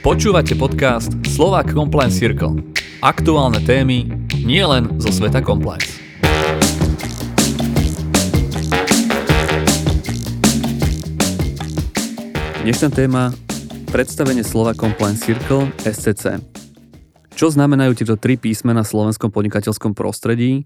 [0.00, 2.56] Počúvate podcast Slovak Compliance Circle.
[3.04, 4.08] Aktuálne témy
[4.48, 6.00] nielen zo sveta compliance.
[12.64, 13.36] Dnešná téma
[13.92, 16.40] predstavenie slova Compliance Circle SCC.
[17.36, 20.64] Čo znamenajú tieto tri písmena v slovenskom podnikateľskom prostredí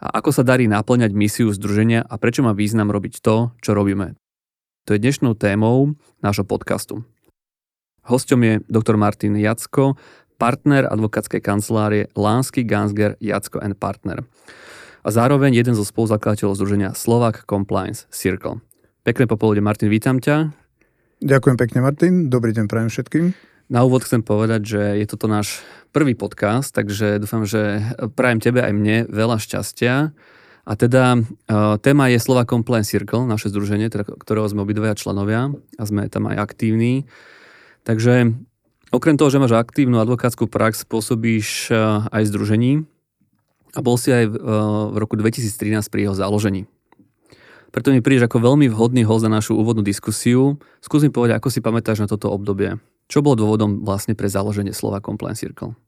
[0.00, 4.16] a ako sa darí naplňať misiu združenia a prečo má význam robiť to, čo robíme.
[4.88, 7.04] To je dnešnou témou nášho podcastu.
[8.10, 8.98] Hosťom je dr.
[8.98, 9.94] Martin Jacko,
[10.34, 14.26] partner advokátskej kancelárie Lánsky Gansger Jacko and Partner.
[15.06, 18.58] A zároveň jeden zo spoluzakladateľov združenia Slovak Compliance Circle.
[19.06, 20.50] Pekné popoludne, Martin, vítam ťa.
[21.22, 22.14] Ďakujem pekne, Martin.
[22.26, 23.24] Dobrý deň prajem všetkým.
[23.70, 25.62] Na úvod chcem povedať, že je toto náš
[25.94, 27.78] prvý podcast, takže dúfam, že
[28.18, 30.10] prajem tebe aj mne veľa šťastia.
[30.66, 35.54] A teda uh, téma je Slova Compliance Circle, naše združenie, teda, ktorého sme obidvaja členovia
[35.78, 37.06] a sme tam aj aktívni.
[37.84, 38.34] Takže
[38.92, 41.78] okrem toho, že máš aktívnu advokátsku prax, pôsobíš eh,
[42.10, 42.84] aj združení
[43.74, 44.34] a bol si aj v,
[44.90, 46.66] v roku 2013 pri jeho založení.
[47.70, 50.58] Preto mi prídeš ako veľmi vhodný host na našu úvodnú diskusiu.
[50.82, 52.82] Skús mi povedať, ako si pamätáš na toto obdobie.
[53.06, 55.78] Čo bolo dôvodom vlastne pre založenie slova Compliance Circle?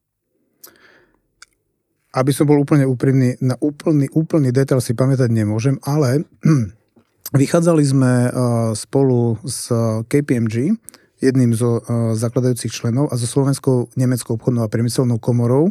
[2.14, 6.22] Aby som bol úplne úprimný, na úplný, úplný detail si pamätať nemôžem, ale
[7.42, 8.32] vychádzali sme eh,
[8.78, 9.66] spolu s
[10.06, 10.78] KPMG,
[11.22, 15.70] jedným zo uh, zakladajúcich členov a so Slovenskou nemeckou obchodnou a priemyselnou komorou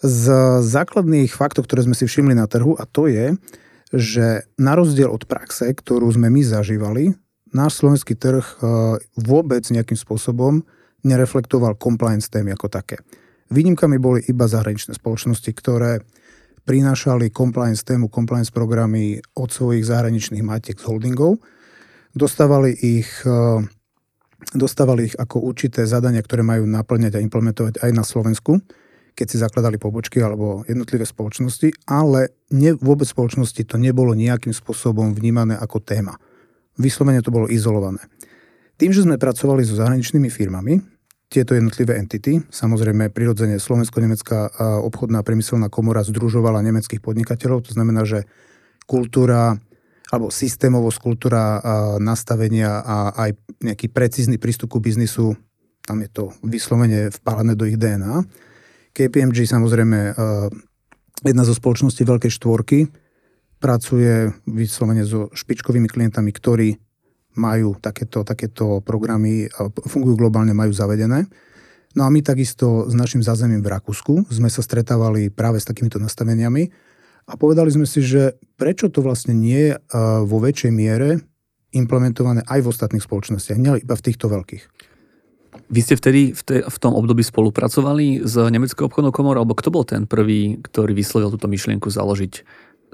[0.00, 0.24] z
[0.62, 3.34] základných faktov, ktoré sme si všimli na trhu a to je,
[3.92, 7.18] že na rozdiel od praxe, ktorú sme my zažívali,
[7.50, 10.64] náš slovenský trh uh, vôbec nejakým spôsobom
[11.06, 13.00] nereflektoval compliance témy ako také.
[13.48, 16.04] Výnimkami boli iba zahraničné spoločnosti, ktoré
[16.68, 21.40] prinášali compliance tému, compliance programy od svojich zahraničných matiek z holdingov.
[22.12, 23.64] Dostávali ich uh,
[24.54, 28.62] dostávali ich ako určité zadania, ktoré majú naplňať a implementovať aj na Slovensku,
[29.18, 35.10] keď si zakladali pobočky alebo jednotlivé spoločnosti, ale ne, vôbec spoločnosti to nebolo nejakým spôsobom
[35.10, 36.14] vnímané ako téma.
[36.78, 37.98] Vyslovene to bolo izolované.
[38.78, 40.78] Tým, že sme pracovali so zahraničnými firmami,
[41.28, 44.54] tieto jednotlivé entity, samozrejme prirodzene Slovensko-Nemecká
[44.86, 48.24] obchodná priemyselná komora združovala nemeckých podnikateľov, to znamená, že
[48.88, 49.60] kultúra,
[50.08, 51.60] alebo systémovosť, kultúra
[52.00, 53.30] nastavenia a aj
[53.60, 55.36] nejaký precízny prístup ku biznisu,
[55.84, 58.24] tam je to vyslovene vpálené do ich DNA.
[58.96, 59.98] KPMG samozrejme
[61.22, 62.88] jedna zo spoločností Veľkej štvorky
[63.60, 66.78] pracuje vyslovene so špičkovými klientami, ktorí
[67.36, 69.46] majú takéto, takéto programy,
[69.86, 71.28] fungujú globálne, majú zavedené.
[71.96, 76.00] No a my takisto s našim zázemím v Rakúsku sme sa stretávali práve s takýmito
[76.00, 76.70] nastaveniami
[77.28, 79.72] a povedali sme si, že prečo to vlastne nie je
[80.24, 81.20] vo väčšej miere
[81.76, 84.64] implementované aj v ostatných spoločnostiach, nie iba v týchto veľkých.
[85.68, 89.68] Vy ste vtedy v, te, v tom období spolupracovali s Nemeckou obchodnou komorou, alebo kto
[89.68, 92.32] bol ten prvý, ktorý vyslovil túto myšlienku založiť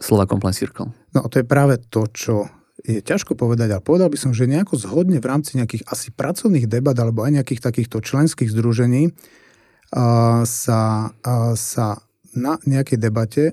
[0.03, 0.91] Slova Compliance Circle?
[1.15, 2.51] No to je práve to, čo
[2.83, 6.67] je ťažko povedať, ale povedal by som, že nejako zhodne v rámci nejakých asi pracovných
[6.67, 12.03] debat alebo aj nejakých takýchto členských združení uh, sa, uh, sa
[12.35, 13.45] na nejakej debate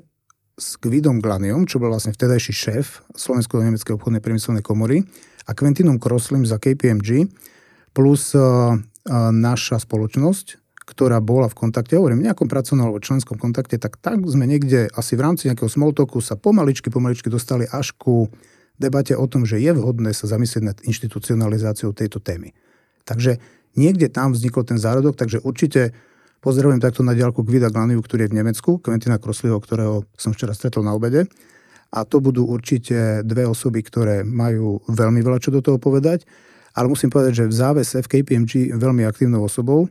[0.62, 5.02] s Gvidom Glaniom, čo bol vlastne vtedajší šéf Slovensko-Nemeckej obchodnej priemyselnej komory
[5.50, 7.26] a Quentinom Kroslim za KPMG
[7.98, 8.78] plus uh,
[9.34, 14.22] naša spoločnosť, ktorá bola v kontakte, hovorím, v nejakom pracovnom alebo členskom kontakte, tak tak
[14.30, 18.30] sme niekde asi v rámci nejakého smoltoku sa pomaličky, pomaličky dostali až ku
[18.78, 22.54] debate o tom, že je vhodné sa zamyslieť nad inštitucionalizáciou tejto témy.
[23.10, 23.42] Takže
[23.74, 25.98] niekde tam vznikol ten zárodok, takže určite
[26.42, 30.58] Pozdravujem takto na diálku Gvida Glaniu, ktorý je v Nemecku, Quentina Krosliho, ktorého som včera
[30.58, 31.30] stretol na obede.
[31.94, 36.26] A to budú určite dve osoby, ktoré majú veľmi veľa čo do toho povedať.
[36.74, 39.86] Ale musím povedať, že v závese v KPMG veľmi aktívnou osobou,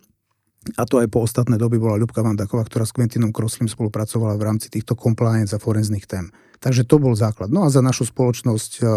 [0.76, 4.44] a to aj po ostatné doby bola Ľubka Vandaková, ktorá s Quentinom Kroslim spolupracovala v
[4.44, 6.28] rámci týchto compliance a forenzných tém.
[6.60, 7.48] Takže to bol základ.
[7.48, 8.94] No a za našu spoločnosť a,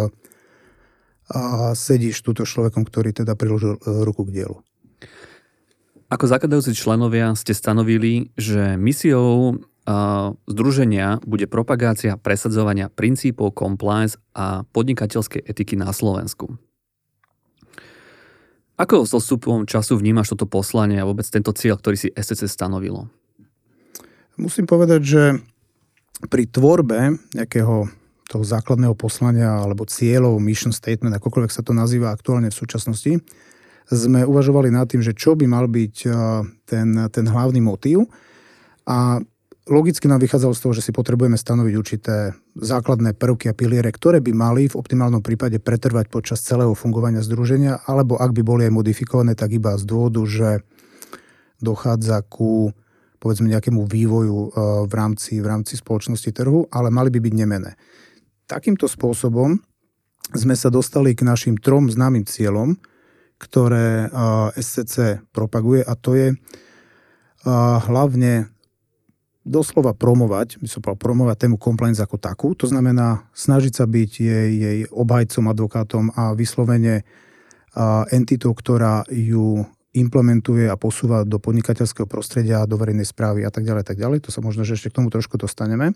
[1.32, 4.60] a sedíš túto človekom, ktorý teda priložil e, ruku k dielu.
[6.14, 9.58] Ako zakladajúci členovia ste stanovili, že misiou
[10.46, 16.54] združenia bude propagácia presadzovania princípov compliance a podnikateľskej etiky na Slovensku.
[18.78, 23.10] Ako so stupom času vnímaš toto poslanie a vôbec tento cieľ, ktorý si SCC stanovilo?
[24.38, 25.24] Musím povedať, že
[26.30, 27.90] pri tvorbe nejakého
[28.30, 33.18] toho základného poslania alebo cieľov, mission statement, akokoľvek sa to nazýva aktuálne v súčasnosti,
[33.90, 36.14] sme uvažovali nad tým, že čo by mal byť eh,
[36.68, 38.08] ten, ten hlavný motív.
[38.84, 39.24] A
[39.68, 44.20] logicky nám vychádzalo z toho, že si potrebujeme stanoviť určité základné prvky a piliere, ktoré
[44.20, 48.74] by mali v optimálnom prípade pretrvať počas celého fungovania združenia, alebo ak by boli aj
[48.76, 50.50] modifikované, tak iba z dôvodu, že
[51.64, 52.76] dochádza ku
[53.24, 54.48] povedzme nejakému vývoju e,
[54.84, 57.80] v rámci, v rámci spoločnosti trhu, ale mali by byť nemené.
[58.52, 59.64] Takýmto spôsobom
[60.36, 62.76] sme sa dostali k našim trom známym cieľom,
[63.44, 64.08] ktoré
[64.56, 66.28] SCC propaguje a to je
[67.84, 68.48] hlavne
[69.44, 72.56] doslova promovať, by som povedal, promovať tému compliance ako takú.
[72.56, 77.04] To znamená snažiť sa byť jej, jej obhajcom, advokátom a vyslovene
[78.16, 83.84] entitou, ktorá ju implementuje a posúva do podnikateľského prostredia, do verejnej správy a tak ďalej,
[83.84, 84.26] tak ďalej.
[84.26, 85.92] To sa možno, že ešte k tomu trošku dostaneme.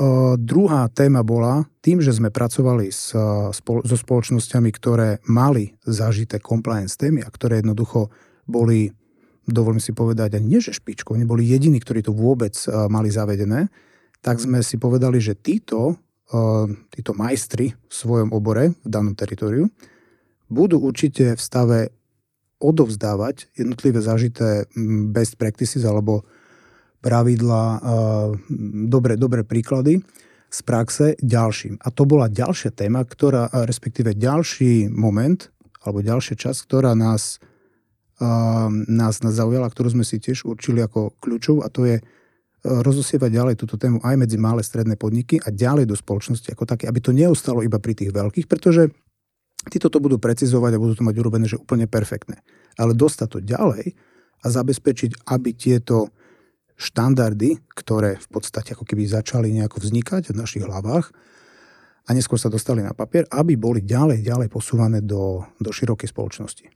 [0.00, 3.12] Uh, druhá téma bola, tým, že sme pracovali s,
[3.52, 8.08] spolo, so spoločnosťami, ktoré mali zažité compliance témy a ktoré jednoducho
[8.48, 8.96] boli
[9.44, 10.72] dovolím si povedať, ani nie že
[11.18, 13.68] neboli jediní, ktorí to vôbec uh, mali zavedené,
[14.24, 16.00] tak sme si povedali, že títo,
[16.32, 19.68] uh, títo majstri v svojom obore v danom teritoriu
[20.50, 21.78] budú určite v stave
[22.60, 24.68] odovzdávať jednotlivé zažité
[25.08, 26.26] best practices alebo
[27.00, 28.30] pravidla, uh,
[28.88, 30.04] dobre, dobré príklady
[30.50, 31.80] z praxe ďalším.
[31.80, 35.48] A to bola ďalšia téma, ktorá, respektíve ďalší moment,
[35.80, 37.40] alebo ďalšia časť, ktorá nás
[38.20, 41.96] nás, nás zaujala, ktorú sme si tiež určili ako kľúčov a to je
[42.60, 46.84] rozosievať ďalej túto tému aj medzi malé stredné podniky a ďalej do spoločnosti ako také,
[46.84, 48.92] aby to neostalo iba pri tých veľkých, pretože
[49.72, 52.44] títo to budú precizovať a budú to mať urobené, že úplne perfektné.
[52.76, 53.96] Ale dostať to ďalej
[54.44, 56.12] a zabezpečiť, aby tieto
[56.80, 61.12] štandardy, ktoré v podstate ako keby začali nejako vznikať v našich hlavách
[62.08, 66.66] a neskôr sa dostali na papier, aby boli ďalej, ďalej posúvané do, do širokej spoločnosti.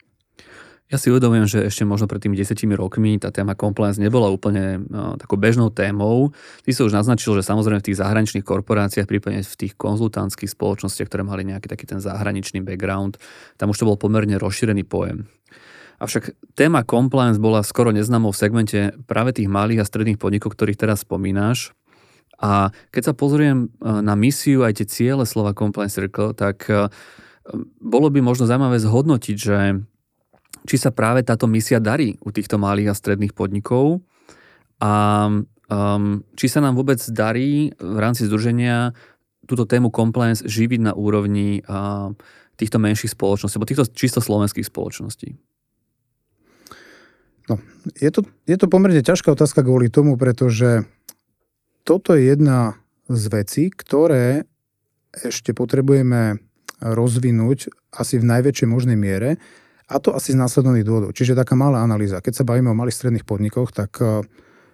[0.92, 4.84] Ja si uvedomujem, že ešte možno pred tými desetimi rokmi tá téma compliance nebola úplne
[4.84, 6.36] no, takou bežnou témou.
[6.60, 11.08] Ty si už naznačil, že samozrejme v tých zahraničných korporáciách, prípadne v tých konzultantských spoločnostiach,
[11.08, 13.16] ktoré mali nejaký taký ten zahraničný background,
[13.56, 15.24] tam už to bol pomerne rozšírený pojem.
[16.02, 20.80] Avšak téma compliance bola skoro neznámou v segmente práve tých malých a stredných podnikov, ktorých
[20.80, 21.74] teraz spomínaš.
[22.42, 26.90] A keď sa pozriem e, na misiu aj tie ciele slova Compliance Circle, tak e,
[27.78, 29.58] bolo by možno zaujímavé zhodnotiť, že
[30.64, 34.00] či sa práve táto misia darí u týchto malých a stredných podnikov
[34.80, 38.96] a um, či sa nám vôbec darí v rámci združenia
[39.44, 42.16] túto tému compliance živiť na úrovni uh,
[42.56, 45.36] týchto menších spoločností, alebo týchto čisto slovenských spoločností.
[47.48, 47.60] No,
[48.00, 50.88] je to, je to pomerne ťažká otázka kvôli tomu, pretože
[51.84, 52.80] toto je jedna
[53.12, 54.48] z vecí, ktoré
[55.12, 56.40] ešte potrebujeme
[56.80, 59.36] rozvinúť asi v najväčšej možnej miere,
[59.84, 61.12] a to asi z následných dôvodov.
[61.12, 62.24] Čiže taká malá analýza.
[62.24, 64.24] Keď sa bavíme o malých stredných podnikoch, tak e,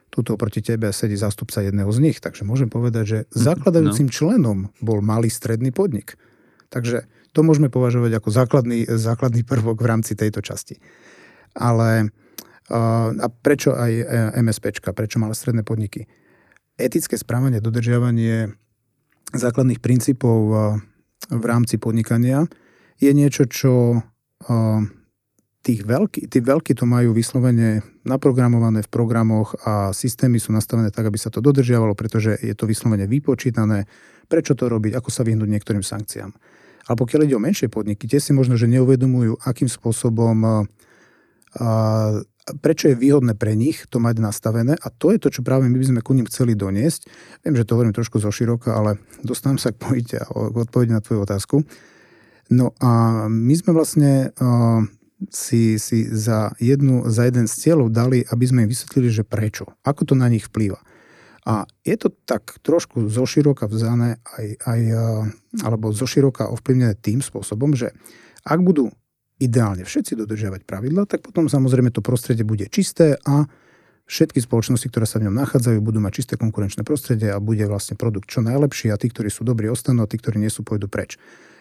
[0.07, 2.23] tuto proti tebe sedí zástupca jedného z nich.
[2.23, 4.15] Takže môžem povedať, že mhm, zakladajúcim no.
[4.15, 6.15] členom bol malý stredný podnik.
[6.71, 10.79] Takže to môžeme považovať ako základný, základný prvok v rámci tejto časti.
[11.59, 12.15] Ale
[12.71, 14.05] a prečo aj e,
[14.41, 16.07] MSPčka, prečo malé stredné podniky?
[16.79, 18.55] Etické správanie, dodržiavanie
[19.35, 20.39] základných princípov
[21.29, 22.49] v rámci podnikania
[22.97, 24.01] je niečo, čo
[25.61, 31.13] tých veľký, tí veľkí to majú vyslovene naprogramované v programoch a systémy sú nastavené tak,
[31.13, 33.85] aby sa to dodržiavalo, pretože je to vyslovene vypočítané,
[34.25, 36.33] prečo to robiť, ako sa vyhnúť niektorým sankciám.
[36.89, 40.55] Ale pokiaľ ide o menšie podniky, tie si možno, že neuvedomujú, akým spôsobom a,
[42.61, 45.77] prečo je výhodné pre nich to mať nastavené a to je to, čo práve my
[45.77, 47.07] by sme ku ním chceli doniesť.
[47.45, 51.05] Viem, že to hovorím trošku zo široka, ale dostanem sa k, pojite, k odpovedi na
[51.05, 51.57] tvoju otázku.
[52.51, 54.83] No a my sme vlastne uh,
[55.29, 59.69] si, si za, jednu, za jeden z cieľov dali, aby sme im vysvetlili, že prečo,
[59.85, 60.81] ako to na nich vplýva.
[61.45, 64.81] A je to tak trošku zoširoka vzané aj, aj,
[65.65, 67.97] alebo zoširoka ovplyvnené tým spôsobom, že
[68.45, 68.93] ak budú
[69.41, 73.49] ideálne všetci dodržiavať pravidla, tak potom samozrejme to prostredie bude čisté a
[74.11, 77.95] všetky spoločnosti, ktoré sa v ňom nachádzajú, budú mať čisté konkurenčné prostredie a bude vlastne
[77.95, 80.91] produkt čo najlepší a tí, ktorí sú dobrí, ostanú a tí, ktorí nie sú, pôjdu
[80.91, 81.17] preč.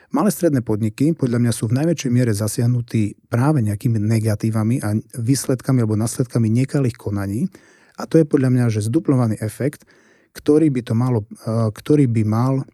[0.09, 5.85] Malé stredné podniky podľa mňa sú v najväčšej miere zasiahnutí práve nejakými negatívami a výsledkami
[5.85, 7.45] alebo následkami nekalých konaní.
[7.93, 9.85] A to je podľa mňa, že zduplovaný efekt,
[10.33, 12.65] ktorý by, to malo, e, ktorý by mal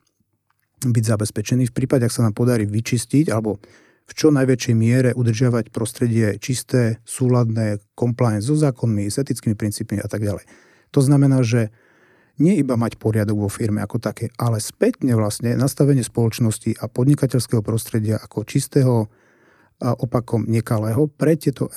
[0.79, 3.59] byť zabezpečený v prípade, ak sa nám podarí vyčistiť alebo
[4.05, 10.05] v čo najväčšej miere udržiavať prostredie čisté, súladné, compliance so zákonmi, s etickými princípmi a
[10.05, 10.45] tak ďalej.
[10.93, 11.73] To znamená, že
[12.37, 17.63] nie iba mať poriadok vo firme ako také, ale spätne vlastne nastavenie spoločnosti a podnikateľského
[17.63, 19.07] prostredia ako čistého
[19.75, 21.67] a opakom nekalého pre tieto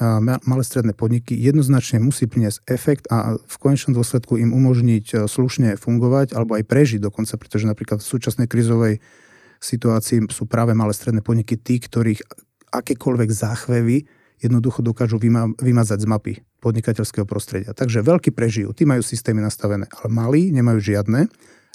[0.47, 5.75] malé stredné podniky jednoznačne musí priniesť efekt a v konečnom dôsledku im umožniť e, slušne
[5.75, 9.03] fungovať alebo aj prežiť dokonca, pretože napríklad v súčasnej krizovej
[9.61, 12.23] situácii sú práve malé stredné podniky tí, ktorých
[12.71, 14.07] akékoľvek záchvevy
[14.39, 17.75] jednoducho dokážu vyma- vymazať z mapy podnikateľského prostredia.
[17.75, 21.27] Takže veľkí prežijú, tí majú systémy nastavené, ale malí nemajú žiadne,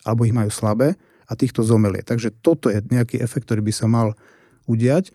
[0.07, 0.95] alebo ich majú slabé
[1.27, 2.03] a týchto zomelie.
[2.03, 4.15] Takže toto je nejaký efekt, ktorý by sa mal
[4.67, 5.11] udiať.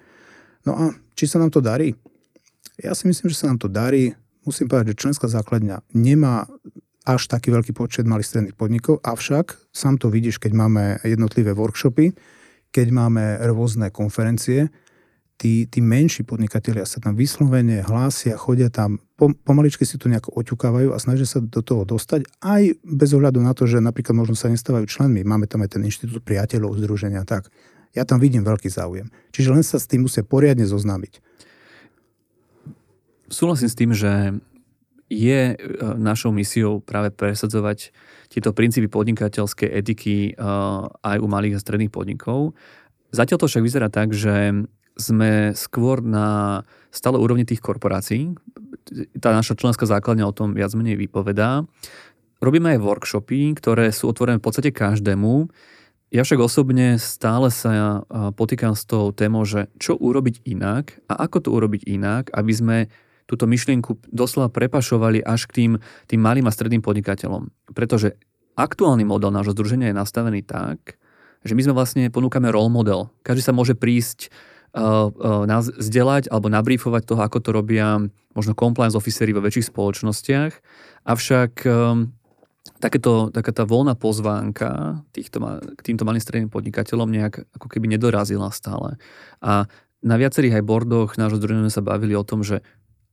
[0.65, 0.85] No a
[1.17, 1.97] či sa nám to darí?
[2.81, 4.13] Ja si myslím, že sa nám to darí.
[4.45, 6.49] Musím povedať, že členská základňa nemá
[7.09, 12.13] až taký veľký počet malých stredných podnikov, avšak sám to vidíš, keď máme jednotlivé workshopy,
[12.73, 14.69] keď máme rôzne konferencie,
[15.39, 18.99] tí, tí menší podnikatelia sa tam vyslovene hlásia, chodia tam,
[19.47, 23.55] pomaličky si to nejako oťukávajú a snažia sa do toho dostať, aj bez ohľadu na
[23.55, 25.23] to, že napríklad možno sa nestávajú členmi.
[25.23, 27.49] Máme tam aj ten inštitút priateľov, združenia, tak.
[27.97, 29.09] Ja tam vidím veľký záujem.
[29.33, 31.25] Čiže len sa s tým musia poriadne zoznámiť.
[33.33, 34.37] Súhlasím s tým, že
[35.09, 35.57] je e,
[35.97, 37.93] našou misiou práve presadzovať
[38.29, 40.43] tieto princípy podnikateľskej etiky e,
[41.01, 42.53] aj u malých a stredných podnikov.
[43.13, 44.53] Zatiaľ to však vyzerá tak, že
[44.99, 48.35] sme skôr na stále úrovni tých korporácií.
[49.23, 51.65] Tá naša členská základňa o tom viac menej vypovedá.
[52.39, 55.49] Robíme aj workshopy, ktoré sú otvorené v podstate každému.
[56.09, 57.85] Ja však osobne stále sa e,
[58.33, 62.77] potýkam s tou témou, že čo urobiť inak a ako to urobiť inak, aby sme
[63.29, 65.73] túto myšlienku doslova prepašovali až k tým,
[66.09, 67.53] tým malým a stredným podnikateľom.
[67.77, 68.17] Pretože
[68.57, 70.97] aktuálny model nášho združenia je nastavený tak,
[71.45, 73.13] že my sme vlastne ponúkame role model.
[73.23, 74.33] Každý sa môže prísť
[74.73, 78.01] uh, uh, nás vzdelať alebo nabrífovať toho, ako to robia
[78.33, 80.53] možno compliance officery vo väčších spoločnostiach.
[81.07, 82.11] Avšak um,
[82.81, 85.39] takéto, taká tá voľná pozvánka týchto,
[85.77, 88.97] k týmto malým stredným podnikateľom nejak ako keby nedorazila stále.
[89.45, 92.63] A na viacerých aj bordoch nášho združenia sa bavili o tom, že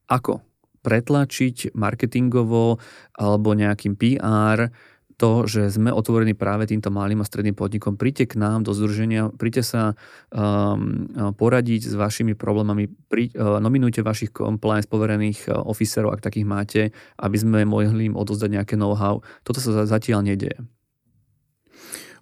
[0.10, 0.42] ako
[0.86, 2.78] pretlačiť marketingovo
[3.18, 4.70] alebo nejakým PR
[5.16, 7.96] to, že sme otvorení práve týmto malým a stredným podnikom.
[7.96, 9.84] Príďte k nám do združenia, príďte sa
[10.30, 11.08] um,
[11.40, 15.64] poradiť s vašimi problémami, pri, uh, nominujte vašich compliance poverených uh,
[16.12, 16.82] ak takých máte,
[17.16, 19.24] aby sme mohli im odozdať nejaké know-how.
[19.48, 20.60] Toto sa zatiaľ nedieje.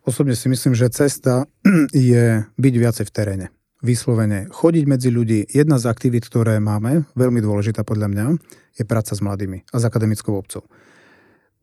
[0.06, 1.50] Osobne si myslím, že cesta
[1.98, 3.48] je byť viacej v teréne
[3.84, 5.44] vyslovene chodiť medzi ľudí.
[5.52, 8.26] Jedna z aktivít, ktoré máme, veľmi dôležitá podľa mňa,
[8.80, 10.64] je práca s mladými a s akademickou obcov.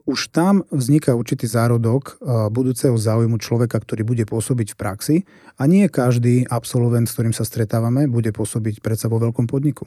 [0.04, 5.16] Už tam vzniká určitý zárodok budúceho záujmu človeka, ktorý bude pôsobiť v praxi
[5.56, 9.86] a nie každý absolvent, s ktorým sa stretávame, bude pôsobiť predsa vo veľkom podniku.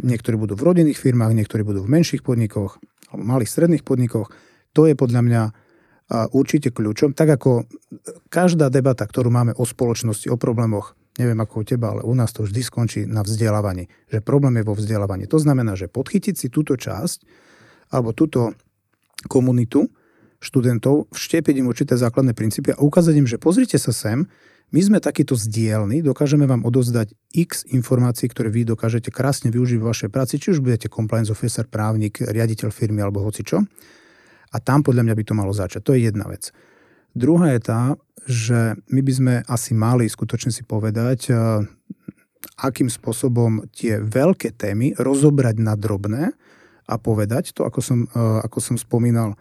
[0.00, 2.82] Niektorí budú v rodinných firmách, niektorí budú v menších podnikoch,
[3.14, 4.32] malých stredných podnikoch.
[4.74, 5.42] To je podľa mňa
[6.36, 7.16] určite kľúčom.
[7.16, 7.64] Tak ako
[8.28, 12.34] každá debata, ktorú máme o spoločnosti, o problémoch, neviem ako u teba, ale u nás
[12.34, 13.86] to vždy skončí na vzdelávaní.
[14.10, 15.30] Že problém je vo vzdelávaní.
[15.30, 17.22] To znamená, že podchytiť si túto časť
[17.94, 18.54] alebo túto
[19.30, 19.86] komunitu
[20.44, 24.28] študentov, vštepiť im určité základné princípy a ukázať im, že pozrite sa sem,
[24.74, 29.94] my sme takýto zdielni, dokážeme vám odozdať x informácií, ktoré vy dokážete krásne využiť vo
[29.94, 33.62] vašej práci, či už budete compliance officer, právnik, riaditeľ firmy alebo hocičo.
[34.54, 35.80] A tam podľa mňa by to malo začať.
[35.86, 36.50] To je jedna vec.
[37.14, 37.82] Druhá je tá,
[38.26, 41.62] že my by sme asi mali skutočne si povedať, eh,
[42.58, 46.34] akým spôsobom tie veľké témy rozobrať na drobné
[46.84, 49.38] a povedať to, ako som, eh, ako som spomínal,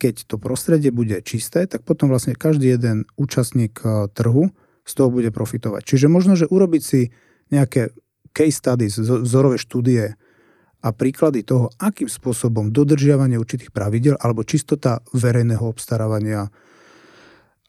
[0.00, 4.48] keď to prostredie bude čisté, tak potom vlastne každý jeden účastník eh, trhu
[4.88, 5.84] z toho bude profitovať.
[5.84, 7.12] Čiže možno, že urobiť si
[7.52, 7.92] nejaké
[8.32, 10.16] case studies, vzorové štúdie
[10.80, 16.48] a príklady toho, akým spôsobom dodržiavanie určitých pravidel alebo čistota verejného obstarávania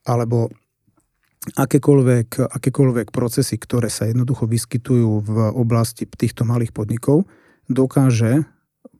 [0.05, 0.49] alebo
[1.57, 7.25] akékoľvek, akékoľvek procesy, ktoré sa jednoducho vyskytujú v oblasti týchto malých podnikov,
[7.65, 8.45] dokáže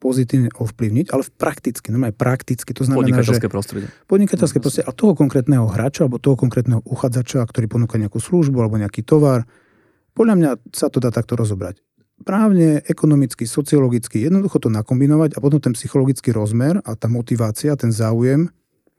[0.01, 2.73] pozitívne ovplyvniť, ale v prakticky, normálne prakticky.
[2.73, 3.87] To znamená, podnikateľské že prostredie.
[4.09, 4.63] Podnikateľské mm.
[4.65, 9.05] prostredie a toho konkrétneho hráča alebo toho konkrétneho uchádzača, ktorý ponúka nejakú službu alebo nejaký
[9.05, 9.45] tovar.
[10.17, 11.85] Podľa mňa sa to dá takto rozobrať.
[12.25, 17.93] Právne, ekonomicky, sociologicky, jednoducho to nakombinovať a potom ten psychologický rozmer a tá motivácia, ten
[17.93, 18.49] záujem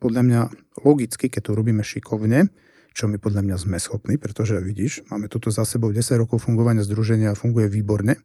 [0.02, 0.40] podľa mňa
[0.82, 2.50] logicky, keď to robíme šikovne,
[2.92, 6.82] čo my podľa mňa sme schopní, pretože vidíš, máme toto za sebou 10 rokov fungovania
[6.82, 8.18] združenia a funguje výborne,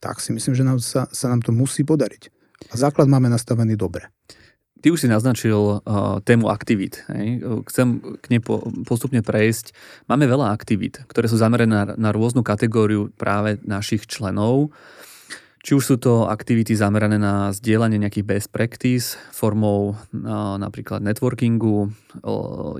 [0.00, 2.32] tak si myslím, že nám sa, sa nám to musí podariť.
[2.72, 4.08] A základ máme nastavený dobre.
[4.84, 5.80] Ty už si naznačil uh,
[6.20, 7.08] tému aktivít.
[7.08, 7.40] Hej.
[7.72, 9.72] Chcem k nej po, postupne prejsť.
[10.12, 14.76] Máme veľa aktivít, ktoré sú zamerané na, na rôznu kategóriu práve našich členov.
[15.64, 19.96] Či už sú to aktivity zamerané na zdieľanie nejakých best practice formou
[20.60, 21.88] napríklad networkingu,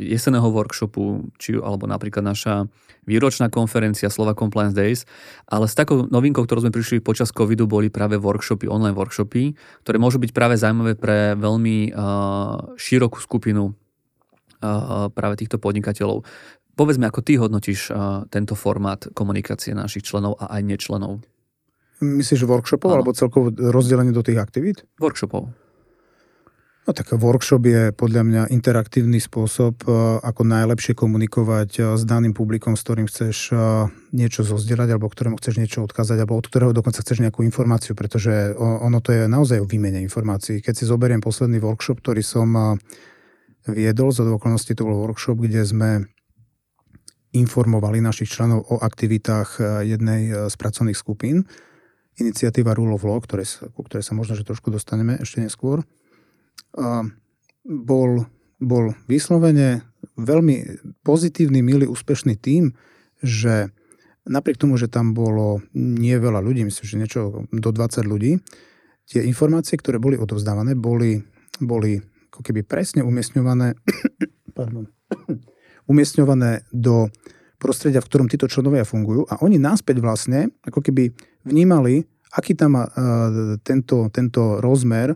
[0.05, 2.69] jeseného workshopu, či, alebo napríklad naša
[3.09, 5.09] výročná konferencia Slova Compliance Days.
[5.49, 9.97] Ale s takou novinkou, ktorú sme prišli počas covidu, boli práve workshopy, online workshopy, ktoré
[9.97, 16.21] môžu byť práve zaujímavé pre veľmi uh, širokú skupinu uh, práve týchto podnikateľov.
[16.77, 21.25] Povedzme, ako ty hodnotíš uh, tento formát komunikácie našich členov a aj nečlenov.
[22.03, 22.97] Myslíš workshopov ano.
[23.03, 24.83] alebo celkovo rozdelenie do tých aktivít?
[24.99, 25.55] Workshopov.
[26.85, 32.37] No tak workshop je podľa mňa interaktívny spôsob, e, ako najlepšie komunikovať e, s daným
[32.37, 36.77] publikom, s ktorým chceš e, niečo zozdieľať, alebo ktorému chceš niečo odkázať, alebo od ktorého
[36.77, 40.61] dokonca chceš nejakú informáciu, pretože ono to je naozaj o výmene informácií.
[40.61, 42.77] Keď si zoberiem posledný workshop, ktorý som
[43.65, 45.91] viedol, za okolností to bol workshop, kde sme
[47.33, 49.57] informovali našich členov o aktivitách
[49.89, 51.49] jednej z pracovných skupín,
[52.21, 53.43] iniciatíva Rule of Law, ktoré,
[53.75, 55.83] ku ktorej sa možno že trošku dostaneme ešte neskôr
[57.65, 58.27] bol,
[58.61, 59.87] bol vyslovene
[60.21, 60.57] veľmi
[61.03, 62.75] pozitívny, milý, úspešný tým,
[63.25, 63.73] že
[64.29, 68.39] napriek tomu, že tam bolo nie veľa ľudí, myslím, že niečo do 20 ľudí,
[69.09, 71.21] tie informácie, ktoré boli odovzdávané, boli,
[71.61, 72.01] boli
[72.33, 73.77] ako keby presne umiestňované,
[74.59, 74.89] pardon,
[75.91, 77.09] umiestňované do
[77.61, 82.03] prostredia, v ktorom títo členovia fungujú a oni náspäť vlastne ako keby vnímali,
[82.35, 85.15] aký tam má uh, tento, tento rozmer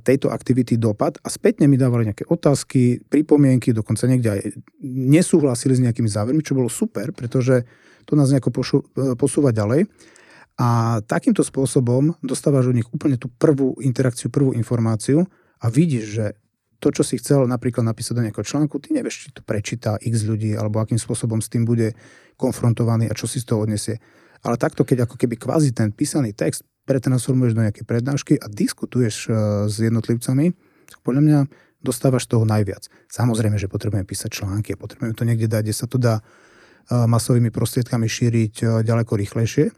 [0.00, 4.40] tejto aktivity dopad a spätne mi dávali nejaké otázky, pripomienky, dokonca niekde aj
[4.88, 7.68] nesúhlasili s nejakými závermi, čo bolo super, pretože
[8.08, 9.84] to nás nejako pošu, e, posúva ďalej.
[10.56, 15.28] A takýmto spôsobom dostávaš od nich úplne tú prvú interakciu, prvú informáciu
[15.60, 16.26] a vidíš, že
[16.80, 20.24] to, čo si chcel napríklad napísať do nejakého článku, ty nevieš, či to prečíta x
[20.24, 21.92] ľudí, alebo akým spôsobom s tým bude
[22.40, 24.00] konfrontovaný a čo si z toho odniesie.
[24.44, 29.26] Ale takto, keď ako keby kvázi ten písaný text pretransformuješ do nejakej prednášky a diskutuješ
[29.26, 29.30] e,
[29.72, 30.52] s jednotlivcami,
[31.00, 31.38] podľa mňa
[31.80, 32.88] dostávaš toho najviac.
[33.08, 36.22] Samozrejme, že potrebujeme písať články potrebujeme to niekde dať, kde sa to dá e,
[36.92, 39.72] masovými prostriedkami šíriť e, ďaleko rýchlejšie,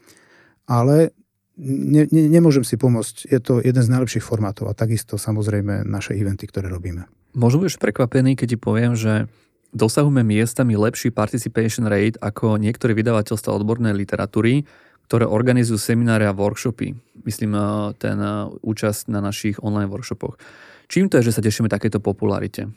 [0.67, 1.15] ale
[1.59, 3.31] ne, ne, nemôžem si pomôcť.
[3.31, 7.07] Je to jeden z najlepších formátov a takisto samozrejme naše eventy, ktoré robíme.
[7.39, 9.31] Možno budeš prekvapený, keď ti poviem, že
[9.77, 14.65] dosahujeme miestami lepší participation rate ako niektoré vydavateľstva odbornej literatúry,
[15.07, 16.97] ktoré organizujú semináre a workshopy.
[17.29, 17.63] Myslím eh,
[18.01, 20.41] ten eh, účasť na našich online workshopoch.
[20.89, 22.73] Čím to je, že sa tešíme takéto popularite?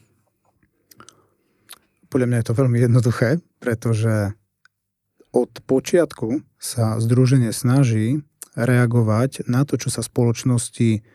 [2.10, 3.30] Podľa mňa je to veľmi jednoduché,
[3.62, 4.34] pretože
[5.30, 8.26] od počiatku sa združenie snaží
[8.58, 11.06] reagovať na to, čo sa spoločnosti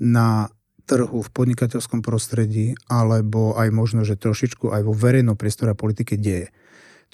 [0.00, 0.48] na
[0.90, 6.18] trhu, v podnikateľskom prostredí, alebo aj možno, že trošičku aj vo verejnom priestore a politike
[6.18, 6.50] deje.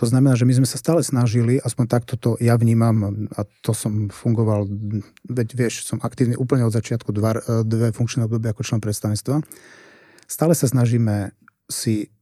[0.00, 3.72] To znamená, že my sme sa stále snažili, aspoň takto to ja vnímam, a to
[3.76, 4.68] som fungoval,
[5.24, 9.40] veď vieš, som aktívny úplne od začiatku, dva, dve funkčné obdobia ako člen predstavenstva.
[10.28, 11.32] Stále sa snažíme
[11.68, 12.12] si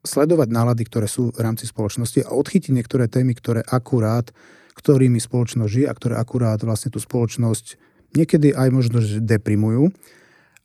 [0.00, 4.32] sledovať nálady, ktoré sú v rámci spoločnosti a odchytiť niektoré témy, ktoré akurát,
[4.80, 7.76] ktorými spoločnosť žije a ktoré akurát vlastne tú spoločnosť
[8.16, 9.92] niekedy aj možno deprimujú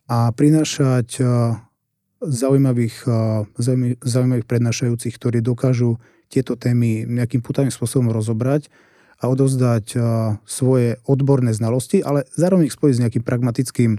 [0.06, 1.22] a prinášať
[2.26, 3.06] zaujímavých,
[4.02, 5.98] zaujímavých prednášajúcich, ktorí dokážu
[6.30, 8.70] tieto témy nejakým putavým spôsobom rozobrať
[9.22, 9.96] a odovzdať
[10.46, 13.92] svoje odborné znalosti, ale zároveň ich spojiť s nejakým pragmatickým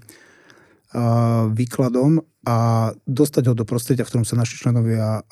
[1.53, 2.57] výkladom a
[3.11, 5.27] dostať ho do prostredia, v ktorom sa naši členovia,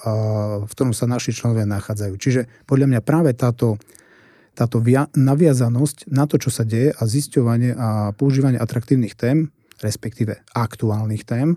[0.66, 2.14] v ktorom sa naši členovia nachádzajú.
[2.18, 3.78] Čiže podľa mňa práve táto,
[4.58, 4.82] táto
[5.14, 11.56] naviazanosť na to, čo sa deje a zisťovanie a používanie atraktívnych tém, respektíve aktuálnych tém,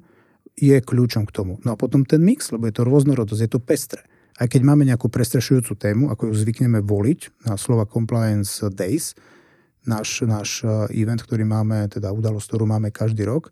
[0.58, 1.62] je kľúčom k tomu.
[1.62, 4.02] No a potom ten mix, lebo je to rôznorodosť, je to pestre
[4.38, 9.18] aj keď máme nejakú prestrašujúcu tému, ako ju zvykneme voliť na slova Compliance Days,
[9.90, 13.50] náš, náš e, event, ktorý máme, teda udalosť, ktorú máme každý rok,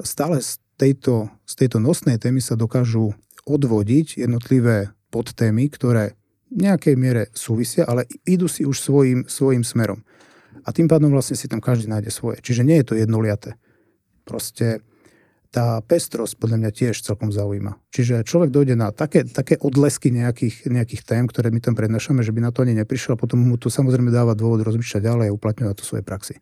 [0.00, 3.12] stále z tejto, z tejto nosnej témy sa dokážu
[3.44, 6.16] odvodiť jednotlivé podtémy, ktoré
[6.48, 10.00] v nejakej miere súvisia, ale idú si už svojim, svojim smerom.
[10.64, 12.40] A tým pádom vlastne si tam každý nájde svoje.
[12.40, 13.54] Čiže nie je to jednoliaté.
[14.24, 14.84] Proste
[15.50, 17.74] tá pestrosť podľa mňa tiež celkom zaujíma.
[17.90, 22.30] Čiže človek dojde na také, také odlesky nejakých, nejakých tém, ktoré my tam prednášame, že
[22.30, 25.34] by na to ani neprišiel a potom mu to samozrejme dáva dôvod rozmýšľať ďalej a
[25.34, 26.38] uplatňovať to svoje praxi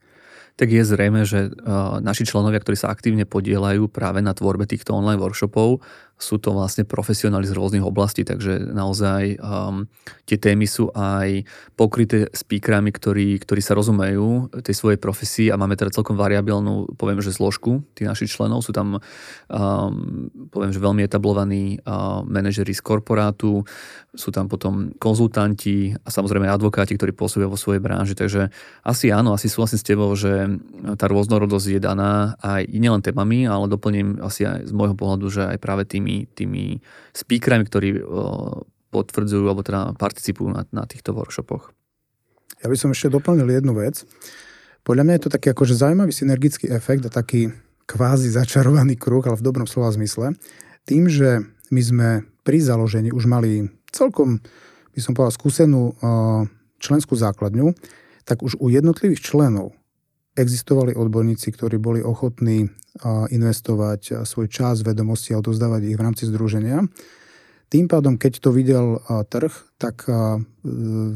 [0.58, 1.54] tak je zrejme, že
[2.02, 5.78] naši členovia, ktorí sa aktívne podielajú práve na tvorbe týchto online workshopov,
[6.18, 9.86] sú to vlastne profesionáli z rôznych oblastí, takže naozaj um,
[10.26, 11.46] tie témy sú aj
[11.78, 17.22] pokryté speakerami, ktorí, ktorí sa rozumejú tej svojej profesii a máme teda celkom variabilnú, poviem,
[17.22, 18.66] že zložku tých našich členov.
[18.66, 23.62] Sú tam, um, poviem, že veľmi etablovaní uh, manažeri z korporátu,
[24.10, 28.50] sú tam potom konzultanti a samozrejme advokáti, ktorí pôsobia vo svojej branži, takže
[28.82, 30.50] asi áno, asi súhlasím s tebou, že
[30.98, 35.42] tá rôznorodosť je daná aj nielen témami, ale doplním asi aj z môjho pohľadu, že
[35.46, 36.64] aj práve tým tými, tými
[37.12, 38.00] speakerami, ktorí
[38.88, 41.76] potvrdzujú alebo teda participujú na, na týchto workshopoch.
[42.64, 44.08] Ja by som ešte doplnil jednu vec.
[44.80, 47.52] Podľa mňa je to taký akože zaujímavý synergický efekt a taký
[47.84, 50.32] kvázi začarovaný kruh, ale v dobrom slova zmysle.
[50.88, 52.08] Tým, že my sme
[52.40, 54.40] pri založení už mali celkom,
[54.96, 55.92] by som povedal, skúsenú
[56.80, 57.76] členskú základňu,
[58.24, 59.76] tak už u jednotlivých členov
[60.38, 62.70] existovali odborníci, ktorí boli ochotní
[63.34, 66.86] investovať svoj čas, vedomosti a odozdávať ich v rámci združenia.
[67.68, 70.08] Tým pádom, keď to videl trh, tak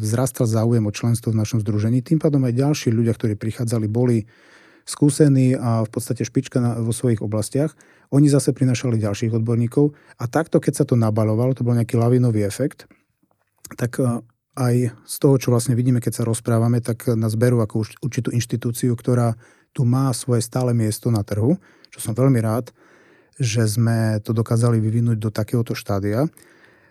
[0.02, 2.04] vzrastal záujem o členstvo v našom združení.
[2.04, 4.28] Tým pádom aj ďalší ľudia, ktorí prichádzali, boli
[4.82, 7.72] skúsení a v podstate špička vo svojich oblastiach.
[8.12, 12.44] Oni zase prinašali ďalších odborníkov a takto, keď sa to nabalovalo, to bol nejaký lavinový
[12.44, 12.84] efekt,
[13.80, 13.96] tak
[14.52, 18.92] aj z toho, čo vlastne vidíme, keď sa rozprávame, tak nás berú ako určitú inštitúciu,
[18.92, 19.32] ktorá
[19.72, 21.56] tu má svoje stále miesto na trhu,
[21.88, 22.68] čo som veľmi rád,
[23.40, 26.28] že sme to dokázali vyvinúť do takéhoto štádia.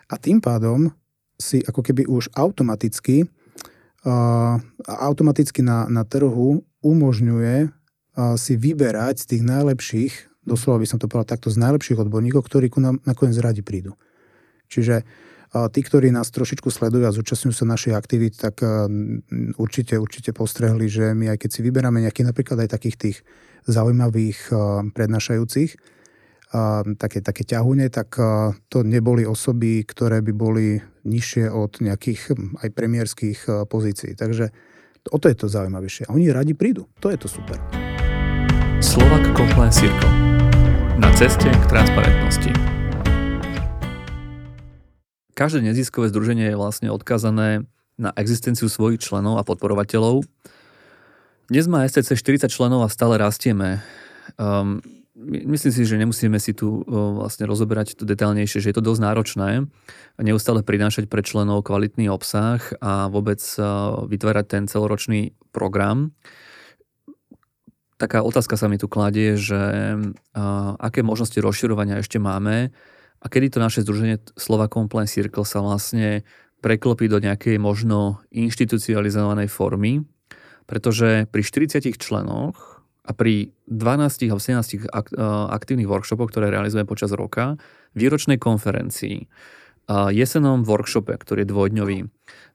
[0.09, 0.89] A tým pádom
[1.37, 3.29] si ako keby už automaticky,
[4.05, 10.13] uh, automaticky na, na trhu umožňuje uh, si vyberať z tých najlepších,
[10.45, 13.93] doslova by som to povedal takto, z najlepších odborníkov, ktorí ku nám nakoniec radi prídu.
[14.65, 15.05] Čiže
[15.51, 18.63] Tí, ktorí nás trošičku sledujú a zúčastňujú sa našej aktivít, tak
[19.59, 23.17] určite, určite postrehli, že my aj keď si vyberáme nejakých napríklad aj takých tých
[23.67, 24.47] zaujímavých
[24.95, 25.75] prednášajúcich,
[26.95, 28.15] také, také ťahune, tak
[28.71, 32.31] to neboli osoby, ktoré by boli nižšie od nejakých
[32.63, 34.15] aj premiérských pozícií.
[34.15, 34.55] Takže
[35.11, 36.07] o to je to zaujímavejšie.
[36.07, 36.87] A oni radi prídu.
[37.03, 37.59] To je to super.
[38.79, 40.11] Slovak Compliance Circle.
[40.95, 42.70] Na ceste k transparentnosti.
[45.41, 47.65] Každé neziskové združenie je vlastne odkazané
[47.97, 50.21] na existenciu svojich členov a podporovateľov.
[51.49, 53.81] Dnes má STC 40 členov a stále rastieme.
[54.37, 54.85] Um,
[55.17, 59.01] myslím si, že nemusíme si tu uh, vlastne rozoberať to detálnejšie, že je to dosť
[59.01, 59.65] náročné
[60.21, 66.13] neustále prinášať pre členov kvalitný obsah a vôbec uh, vytvárať ten celoročný program.
[67.97, 72.69] Taká otázka sa mi tu kladie, že uh, aké možnosti rozširovania ešte máme
[73.21, 76.25] a kedy to naše združenie Slova Compliance Circle sa vlastne
[76.61, 80.01] preklopí do nejakej možno inštitucionalizovanej formy,
[80.65, 84.89] pretože pri 40 členoch a pri 12 alebo 17
[85.53, 87.57] aktívnych workshopoch, ktoré realizujeme počas roka,
[87.97, 89.25] výročnej konferencii,
[89.89, 91.99] jesenom workshope, ktorý je dvojdňový.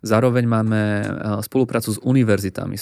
[0.05, 0.83] Zároveň máme
[1.41, 2.77] spoluprácu s univerzitami,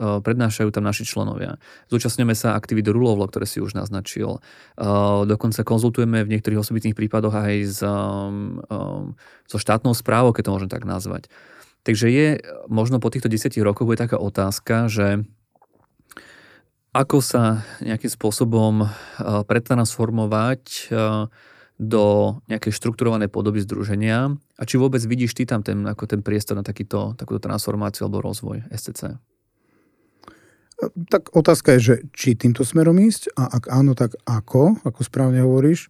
[0.00, 1.58] prednášajú tam naši členovia.
[1.90, 4.38] Zúčastňujeme sa aktivít Rulovlo, ktoré si už naznačil.
[5.26, 7.80] Dokonca konzultujeme v niektorých osobitných prípadoch aj s,
[9.44, 11.26] so štátnou správou, keď to môžem tak nazvať.
[11.82, 15.26] Takže je možno po týchto desiatich rokoch bude taká otázka, že
[16.90, 18.90] ako sa nejakým spôsobom
[19.46, 20.90] pretransformovať
[21.80, 26.60] do nejakej štrukturovanej podoby združenia a či vôbec vidíš ty tam ten, ako ten priestor
[26.60, 29.16] na takýto, takúto transformáciu alebo rozvoj SCC?
[31.08, 35.40] Tak otázka je, že či týmto smerom ísť a ak áno, tak ako, ako správne
[35.40, 35.88] hovoríš.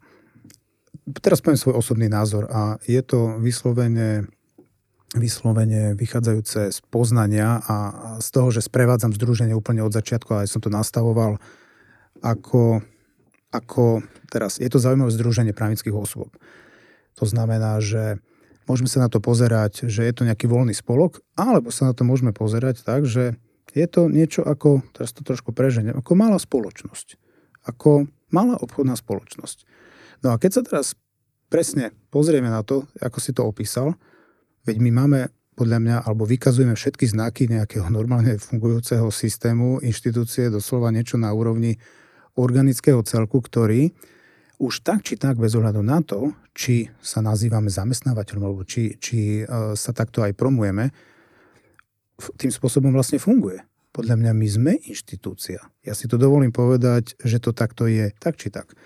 [1.19, 4.31] Teraz poviem svoj osobný názor a je to vyslovene,
[5.19, 7.77] vyslovene vychádzajúce z poznania a
[8.23, 11.43] z toho, že sprevádzam združenie úplne od začiatku a aj som to nastavoval
[12.23, 12.79] ako
[13.51, 16.31] ako teraz, je to zaujímavé združenie právnických osôb.
[17.19, 18.23] To znamená, že
[18.71, 22.07] môžeme sa na to pozerať, že je to nejaký voľný spolok, alebo sa na to
[22.07, 23.35] môžeme pozerať tak, že
[23.75, 27.19] je to niečo ako, teraz to trošku preženiem, ako malá spoločnosť.
[27.67, 29.67] Ako malá obchodná spoločnosť.
[30.23, 30.87] No a keď sa teraz
[31.51, 33.99] presne pozrieme na to, ako si to opísal,
[34.67, 35.21] veď my máme
[35.59, 41.77] podľa mňa, alebo vykazujeme všetky znaky nejakého normálne fungujúceho systému, inštitúcie, doslova niečo na úrovni
[42.39, 43.91] organického celku, ktorý
[44.61, 49.41] už tak či tak bez ohľadu na to, či sa nazývame zamestnávateľom, alebo či, či
[49.41, 50.93] e, sa takto aj promujeme,
[52.37, 53.65] tým spôsobom vlastne funguje.
[53.91, 55.65] Podľa mňa my sme inštitúcia.
[55.81, 58.77] Ja si to dovolím povedať, že to takto je tak či tak.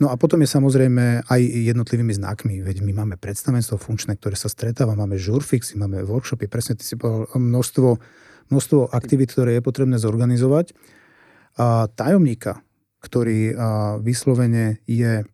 [0.00, 4.48] No a potom je samozrejme aj jednotlivými znakmi, veď my máme predstavenstvo funkčné, ktoré sa
[4.48, 7.88] stretáva, máme žurfixy, máme workshopy, presne ty si povedal množstvo,
[8.48, 10.72] množstvo aktivít, ktoré je potrebné zorganizovať.
[11.58, 12.62] A tajomníka
[13.08, 13.56] ktorý
[14.04, 15.24] vyslovene je,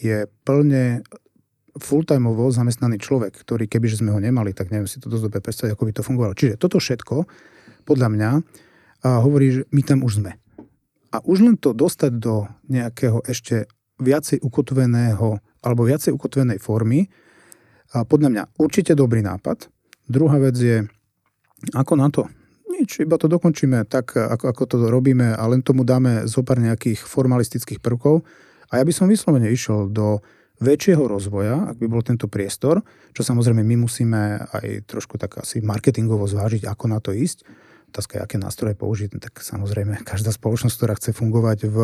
[0.00, 1.04] je plne
[1.76, 5.76] full-timeovo zamestnaný človek, ktorý kebyže sme ho nemali, tak neviem si to dosť dobre predstaviť,
[5.76, 6.32] ako by to fungovalo.
[6.32, 7.28] Čiže toto všetko,
[7.84, 8.30] podľa mňa,
[9.04, 10.40] hovorí, že my tam už sme.
[11.12, 13.68] A už len to dostať do nejakého ešte
[14.00, 17.12] viacej ukotveného alebo viacej ukotvenej formy,
[17.92, 19.68] podľa mňa určite dobrý nápad.
[20.08, 20.80] Druhá vec je,
[21.76, 22.24] ako na to
[22.76, 26.60] nič, iba to dokončíme tak, ako, ako to robíme a len tomu dáme zo pár
[26.60, 28.22] nejakých formalistických prvkov.
[28.70, 30.20] A ja by som vyslovene išiel do
[30.60, 32.80] väčšieho rozvoja, ak by bol tento priestor,
[33.12, 37.44] čo samozrejme my musíme aj trošku tak asi marketingovo zvážiť, ako na to ísť.
[37.92, 39.20] Otázka je, aké nástroje použiť.
[39.20, 41.78] Tak samozrejme, každá spoločnosť, ktorá chce fungovať v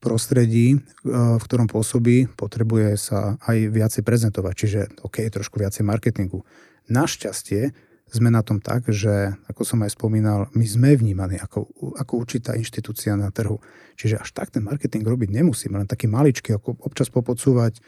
[0.00, 0.78] prostredí, e,
[1.12, 4.54] v ktorom pôsobí, potrebuje sa aj viacej prezentovať.
[4.56, 6.46] Čiže OK, trošku viacej marketingu.
[6.88, 12.12] Našťastie sme na tom tak, že, ako som aj spomínal, my sme vnímaní ako, ako
[12.18, 13.62] určitá inštitúcia na trhu.
[13.94, 17.78] Čiže až tak ten marketing robiť nemusíme, len taký maličký, ako občas popodsúvať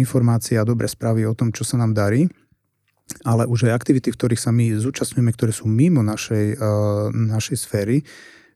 [0.00, 2.30] informácie a dobré správy o tom, čo sa nám darí,
[3.26, 7.56] ale už aj aktivity, v ktorých sa my zúčastňujeme, ktoré sú mimo našej, uh, našej
[7.58, 8.06] sféry,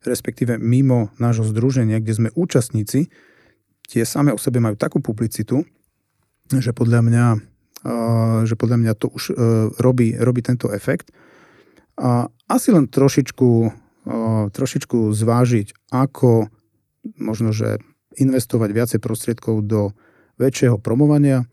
[0.04, 3.10] respektíve mimo nášho združenia, kde sme účastníci,
[3.88, 5.64] tie same o sebe majú takú publicitu,
[6.48, 7.24] že podľa mňa
[8.48, 9.32] že podľa mňa to už e,
[9.76, 11.12] robí, robí tento efekt.
[12.00, 13.48] A asi len trošičku,
[14.50, 16.50] trošičku zvážiť, ako
[17.22, 17.78] možno, že
[18.18, 19.94] investovať viacej prostriedkov do
[20.40, 21.46] väčšieho promovania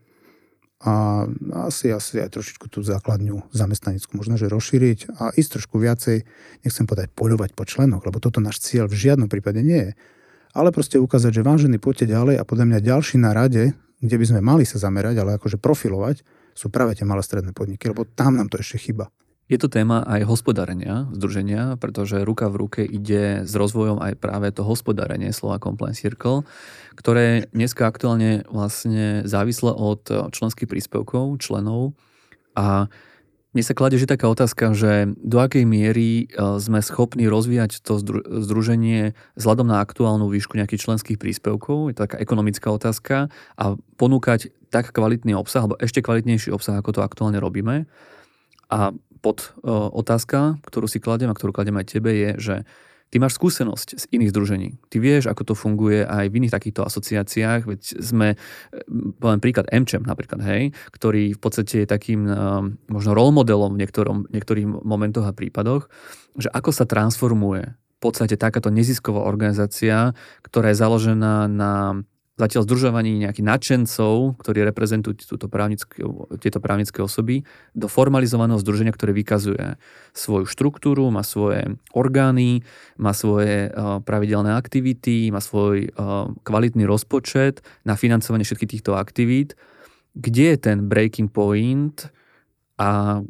[0.82, 1.24] a
[1.70, 6.26] asi, asi aj trošičku tú základňu zamestnanickú možno, že rozšíriť a ísť trošku viacej,
[6.66, 9.92] nechcem povedať poľovať po členoch, lebo toto náš cieľ v žiadnom prípade nie je.
[10.52, 14.24] Ale proste ukázať, že vážený poďte ďalej a podľa mňa ďalší na rade kde by
[14.26, 18.36] sme mali sa zamerať, ale akože profilovať, sú práve tie malé stredné podniky, lebo tam
[18.36, 19.08] nám to ešte chyba.
[19.50, 24.48] Je to téma aj hospodárenia združenia, pretože ruka v ruke ide s rozvojom aj práve
[24.48, 26.48] to hospodárenie slova Compliance Circle,
[26.96, 31.92] ktoré dneska aktuálne vlastne závisle od členských príspevkov členov
[32.56, 32.88] a
[33.52, 38.00] mne sa kladie, že taká otázka, že do akej miery e, sme schopní rozvíjať to
[38.24, 43.28] združenie vzhľadom na aktuálnu výšku nejakých členských príspevkov, je to taká ekonomická otázka,
[43.60, 43.64] a
[44.00, 47.84] ponúkať tak kvalitný obsah, alebo ešte kvalitnejší obsah, ako to aktuálne robíme.
[48.72, 52.56] A pod e, otázka, ktorú si kladiem a ktorú kladiem aj tebe, je, že
[53.12, 54.68] Ty máš skúsenosť z iných združení.
[54.88, 58.40] Ty vieš, ako to funguje aj v iných takýchto asociáciách, veď sme,
[59.20, 63.84] poviem príklad MČM napríklad, hej, ktorý v podstate je takým um, možno role modelom v
[63.84, 65.92] niektorom, niektorých momentoch a prípadoch,
[66.40, 72.00] že ako sa transformuje v podstate takáto nezisková organizácia, ktorá je založená na
[72.40, 76.00] zatiaľ združovaní nejakých nadšencov, ktorí reprezentujú túto právnické,
[76.40, 77.44] tieto právnické osoby,
[77.76, 79.76] do formalizovaného združenia, ktoré vykazuje
[80.16, 82.64] svoju štruktúru, má svoje orgány,
[82.96, 89.52] má svoje uh, pravidelné aktivity, má svoj uh, kvalitný rozpočet na financovanie všetkých týchto aktivít.
[90.16, 92.08] Kde je ten breaking point
[92.80, 93.20] a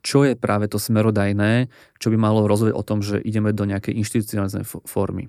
[0.00, 1.68] čo je práve to smerodajné,
[2.00, 5.28] čo by malo rozvieť o tom, že ideme do nejakej inštitucionálnej formy?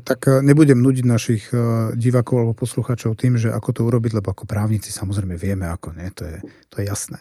[0.00, 1.56] Tak e, nebudem nudiť našich e,
[1.98, 6.08] divákov alebo poslucháčov tým, že ako to urobiť, lebo ako právnici samozrejme vieme ako, nie?
[6.16, 6.36] To je,
[6.72, 7.20] to je jasné.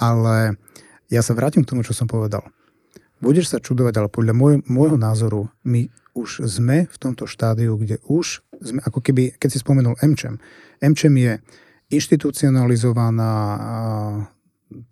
[0.00, 0.56] Ale
[1.12, 2.46] ja sa vrátim k tomu, čo som povedal.
[3.18, 7.98] Budeš sa čudovať, ale podľa môj, môjho názoru my už sme v tomto štádiu, kde
[8.06, 10.38] už sme, ako keby, keď si spomenul MČM.
[10.82, 11.32] MČM je
[11.94, 13.32] inštitucionalizovaná,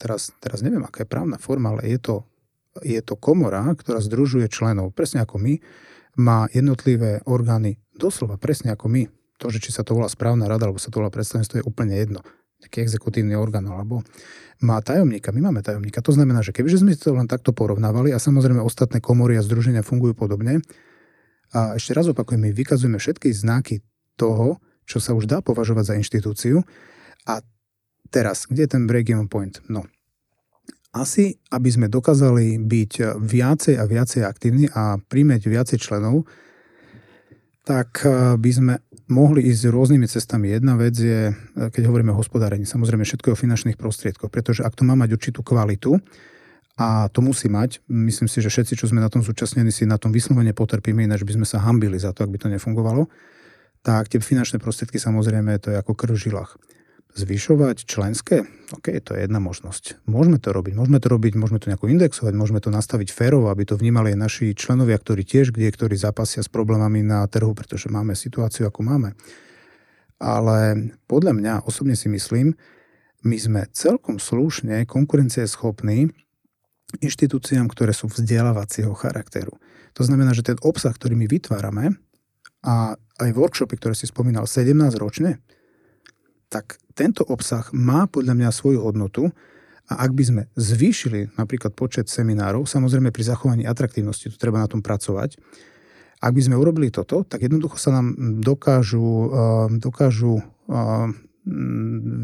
[0.01, 2.17] teraz, teraz neviem, aká je právna forma, ale je to,
[2.83, 5.61] je to komora, ktorá združuje členov, presne ako my,
[6.17, 9.03] má jednotlivé orgány doslova presne ako my.
[9.37, 11.93] To, že či sa to volá správna rada, alebo sa to volá predstavenstvo, je úplne
[11.93, 12.25] jedno.
[12.57, 14.01] Taký exekutívny orgán, alebo
[14.65, 16.01] má tajomníka, my máme tajomníka.
[16.01, 19.85] To znamená, že kebyže sme to len takto porovnávali a samozrejme ostatné komory a združenia
[19.85, 20.65] fungujú podobne,
[21.55, 23.85] a ešte raz opakujem, my vykazujeme všetky znaky
[24.19, 26.63] toho, čo sa už dá považovať za inštitúciu.
[27.27, 27.43] A
[28.11, 29.63] teraz, kde je ten break-even point?
[29.71, 29.87] No,
[30.97, 36.25] asi, aby sme dokázali byť viacej a viacej aktívni a príjmeť viacej členov,
[37.67, 38.75] tak eh, by sme
[39.07, 40.55] mohli ísť rôznymi cestami.
[40.55, 44.63] Jedna vec je, eh, keď hovoríme o hospodárení, samozrejme všetko je o finančných prostriedkoch, pretože
[44.63, 45.99] ak to má mať určitú kvalitu,
[46.77, 49.97] a to musí mať, myslím si, že všetci, čo sme na tom zúčastnení, si na
[49.97, 53.09] tom vyslovene potrpíme, ináč by sme sa hambili za to, ak by to nefungovalo,
[53.81, 56.61] tak tie finančné prostriedky samozrejme to je ako krv v žilách.
[57.17, 58.45] Zvyšovať členské?
[58.77, 60.05] OK, to je jedna možnosť.
[60.05, 63.65] Môžeme to robiť, môžeme to robiť, môžeme to nejako indexovať, môžeme to nastaviť férovo, aby
[63.65, 67.89] to vnímali aj naši členovia, ktorí tiež kde, ktorí zápasia s problémami na trhu, pretože
[67.89, 69.17] máme situáciu, ako máme.
[70.21, 72.53] Ale podľa mňa, osobne si myslím,
[73.25, 76.13] my sme celkom slušne konkurencieschopní
[77.01, 79.57] inštitúciám, ktoré sú vzdelávacieho charakteru.
[79.97, 81.97] To znamená, že ten obsah, ktorý my vytvárame,
[82.67, 85.39] a aj workshopy, ktoré si spomínal, 17 ročne,
[86.49, 89.29] tak tento obsah má podľa mňa svoju hodnotu
[89.87, 94.67] a ak by sme zvýšili napríklad počet seminárov, samozrejme pri zachovaní atraktívnosti, tu treba na
[94.67, 95.39] tom pracovať,
[96.17, 101.13] ak by sme urobili toto, tak jednoducho sa nám dokážu, eh, dokážu eh,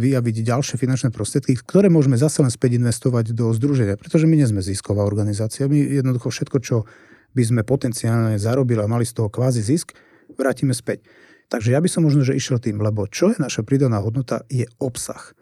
[0.02, 4.50] vyjaviť ďalšie finančné prostriedky, ktoré môžeme zase len späť investovať do združenia, pretože my nie
[4.50, 5.70] sme zisková organizácia.
[5.70, 6.82] My jednoducho všetko, čo
[7.30, 9.94] by sme potenciálne zarobili a mali z toho kvázi zisk,
[10.34, 11.06] vrátime späť.
[11.52, 14.64] Takže ja by som možno, že išiel tým, lebo čo je naša pridaná hodnota, je
[14.80, 15.36] obsah.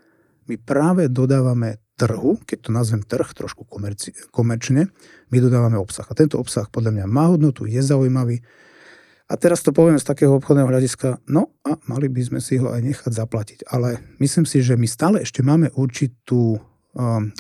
[0.51, 4.91] My práve dodávame trhu, keď to nazvem trh trošku komerci- komerčne,
[5.31, 6.03] my dodávame obsah.
[6.11, 8.43] A tento obsah podľa mňa má hodnotu, je zaujímavý.
[9.31, 12.75] A teraz to poviem z takého obchodného hľadiska, no a mali by sme si ho
[12.75, 13.71] aj nechať zaplatiť.
[13.71, 16.59] Ale myslím si, že my stále ešte máme určitú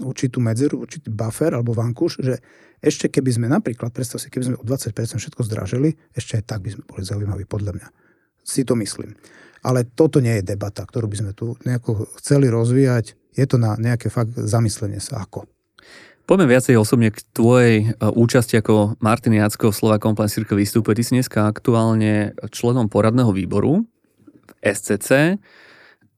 [0.06, 2.38] určitú medzeru, určitý buffer alebo vankúš, že
[2.78, 6.62] ešte keby sme napríklad, predstav si, keby sme o 20% všetko zdražili, ešte aj tak
[6.62, 7.88] by sme boli zaujímaví, podľa mňa.
[8.50, 9.14] Si to myslím.
[9.62, 13.14] Ale toto nie je debata, ktorú by sme tu nejako chceli rozvíjať.
[13.38, 15.46] Je to na nejaké fakt zamyslenie sa ako.
[16.26, 20.94] Poďme viacej osobne k tvojej e, účasti ako Martin Jacko v Slova Compliance Circle vystúpe.
[20.94, 25.38] Ty si dneska aktuálne členom poradného výboru v SCC.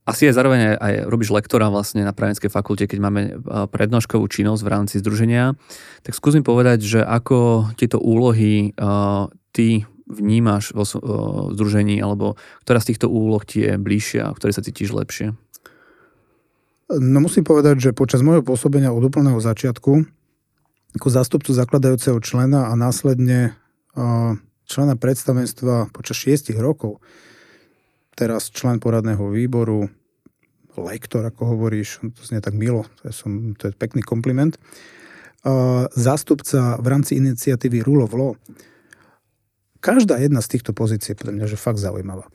[0.05, 3.33] Asi aj zároveň aj robíš lektora vlastne na právnickej fakulte, keď máme e,
[3.73, 5.57] prednoškovú činnosť v rámci združenia.
[6.05, 10.83] Tak skúsim povedať, že ako tieto úlohy uh, ty vnímaš vo
[11.53, 12.35] združení, alebo
[12.67, 15.35] ktorá z týchto úloh ti je bližšia, v ktorej sa cítiš lepšie?
[16.93, 20.05] No musím povedať, že počas môjho pôsobenia od úplného začiatku
[20.93, 23.57] ako zástupcu zakladajúceho člena a následne
[24.69, 27.01] člena predstavenstva počas šiestich rokov,
[28.13, 29.89] teraz člen poradného výboru,
[30.77, 34.57] lektor, ako hovoríš, to znie tak milo, to je, som, to je pekný kompliment,
[35.97, 38.33] zástupca v rámci iniciatívy Rule of Law.
[39.83, 42.31] Každá jedna z týchto pozícií je podľa mňa že fakt zaujímavá.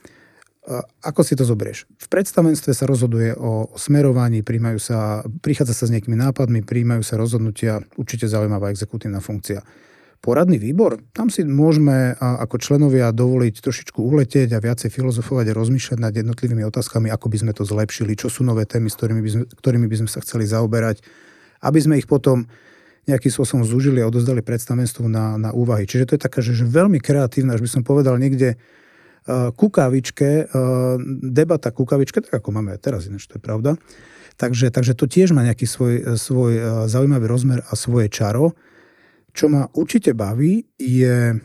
[0.99, 1.88] Ako si to zoberieš?
[1.95, 7.15] V predstavenstve sa rozhoduje o, smerovaní, príjmajú sa, prichádza sa s nejakými nápadmi, príjmajú sa
[7.15, 9.63] rozhodnutia, určite zaujímavá exekutívna funkcia.
[10.19, 15.99] Poradný výbor, tam si môžeme ako členovia dovoliť trošičku uletieť a viacej filozofovať a rozmýšľať
[16.03, 19.29] nad jednotlivými otázkami, ako by sme to zlepšili, čo sú nové témy, s ktorými by
[19.31, 20.99] sme, ktorými by sme sa chceli zaoberať,
[21.63, 22.43] aby sme ich potom
[23.07, 25.87] nejakým spôsobom zúžili a odozdali predstavenstvu na, na úvahy.
[25.87, 28.59] Čiže to je taká, že, že veľmi kreatívna, až by som povedal niekde
[29.27, 30.47] Eh, kukavičke, eh,
[31.19, 33.75] debata kukavičke, tak ako máme aj teraz, ináč to je pravda.
[34.39, 36.51] Takže, takže to tiež má nejaký svoj, eh, svoj
[36.87, 38.55] zaujímavý rozmer a svoje čaro.
[39.35, 41.43] Čo ma určite baví, je,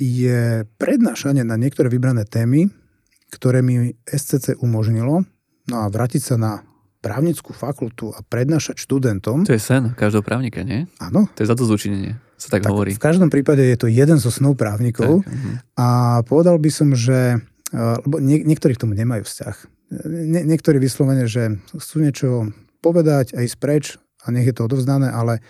[0.00, 2.72] je prednášanie na niektoré vybrané témy,
[3.36, 5.28] ktoré mi SCC umožnilo.
[5.68, 6.64] No a vrátiť sa na
[6.98, 9.46] právnickú fakultu a prednášať študentom.
[9.46, 10.90] To je sen každého právnika, nie?
[10.98, 11.30] Áno.
[11.34, 12.94] To je za to zúčinenie sa tak, tak hovorí.
[12.94, 15.54] V každom prípade je to jeden zo snov právnikov tak, uh-huh.
[15.74, 15.86] a
[16.22, 17.42] povedal by som, že
[17.74, 19.56] eh, lebo nie, niektorí k tomu nemajú vzťah.
[20.06, 22.28] Nie, niektorí vyslovene, že chcú niečo
[22.78, 23.84] povedať a ísť preč
[24.22, 25.42] a nech je to odovzdané, ale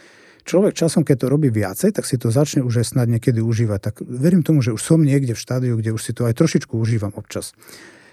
[0.49, 3.81] človek časom, keď to robí viacej, tak si to začne už aj snad niekedy užívať.
[3.93, 6.73] Tak verím tomu, že už som niekde v štádiu, kde už si to aj trošičku
[6.73, 7.53] užívam občas.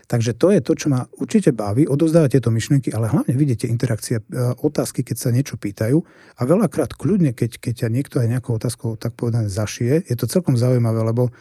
[0.06, 4.22] Takže to je to, čo ma určite baví, odovzdávať tieto myšlienky, ale hlavne vidíte interakcie,
[4.22, 4.24] e,
[4.62, 5.98] otázky, keď sa niečo pýtajú
[6.38, 10.30] a veľakrát kľudne, keď, keď ťa niekto aj nejakou otázkou tak povedané zašije, je to
[10.30, 11.34] celkom zaujímavé, lebo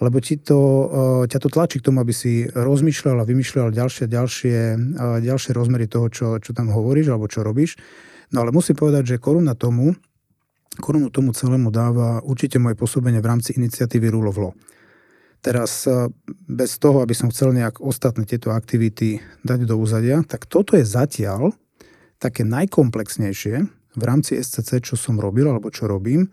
[0.00, 0.60] lebo ti to,
[1.24, 4.56] e, ťa to tlačí k tomu, aby si rozmýšľal a vymýšľal ďalšie, ďalšie,
[4.96, 7.76] e, ďalšie rozmery toho, čo, čo tam hovoríš alebo čo robíš.
[8.32, 9.92] No ale musím povedať, že koruna tomu,
[10.80, 14.52] korunu tomu celému dáva určite moje pôsobenie v rámci iniciatívy Rule of Law.
[15.40, 16.12] Teraz e,
[16.44, 20.84] bez toho, aby som chcel nejak ostatné tieto aktivity dať do úzadia, tak toto je
[20.84, 21.56] zatiaľ
[22.20, 23.54] také najkomplexnejšie
[23.96, 26.28] v rámci SCC, čo som robil alebo čo robím.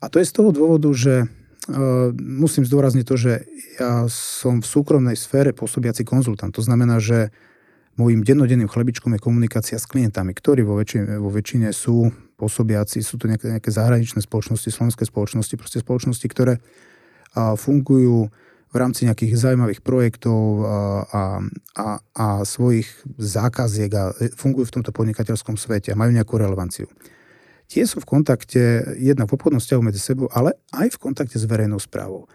[0.00, 3.32] A to je z toho dôvodu, že uh, musím zdôrazniť to, že
[3.76, 6.50] ja som v súkromnej sfére pôsobiaci konzultant.
[6.56, 7.30] To znamená, že
[7.94, 13.20] môjim dennodenným chlebičkom je komunikácia s klientami, ktorí vo väčšine, vo väčšine sú pôsobiaci, sú
[13.20, 16.58] to nejaké, nejaké zahraničné spoločnosti, slovenské spoločnosti, proste spoločnosti, ktoré
[17.34, 18.30] fungujú
[18.74, 21.38] v rámci nejakých zaujímavých projektov a,
[21.78, 22.90] a, a svojich
[23.22, 26.90] zákaziek a fungujú v tomto podnikateľskom svete a majú nejakú relevanciu.
[27.70, 31.46] Tie sú v kontakte jednak v obchodnom vzťahu medzi sebou, ale aj v kontakte s
[31.46, 32.26] verejnou správou.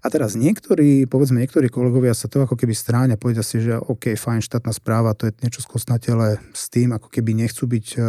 [0.00, 4.16] A teraz niektorí, povedzme niektorí kolegovia sa to ako keby stráňa, povedia si, že OK,
[4.16, 8.00] fajn, štátna správa, to je niečo skosnatele s tým, ako keby nechcú byť e,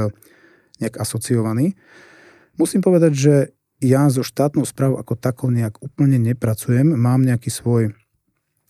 [0.80, 1.76] nejak asociovaní.
[2.56, 3.34] Musím povedať, že
[3.82, 6.94] ja so štátnou správou ako takou nejak úplne nepracujem.
[6.94, 7.98] Mám nejaký svoj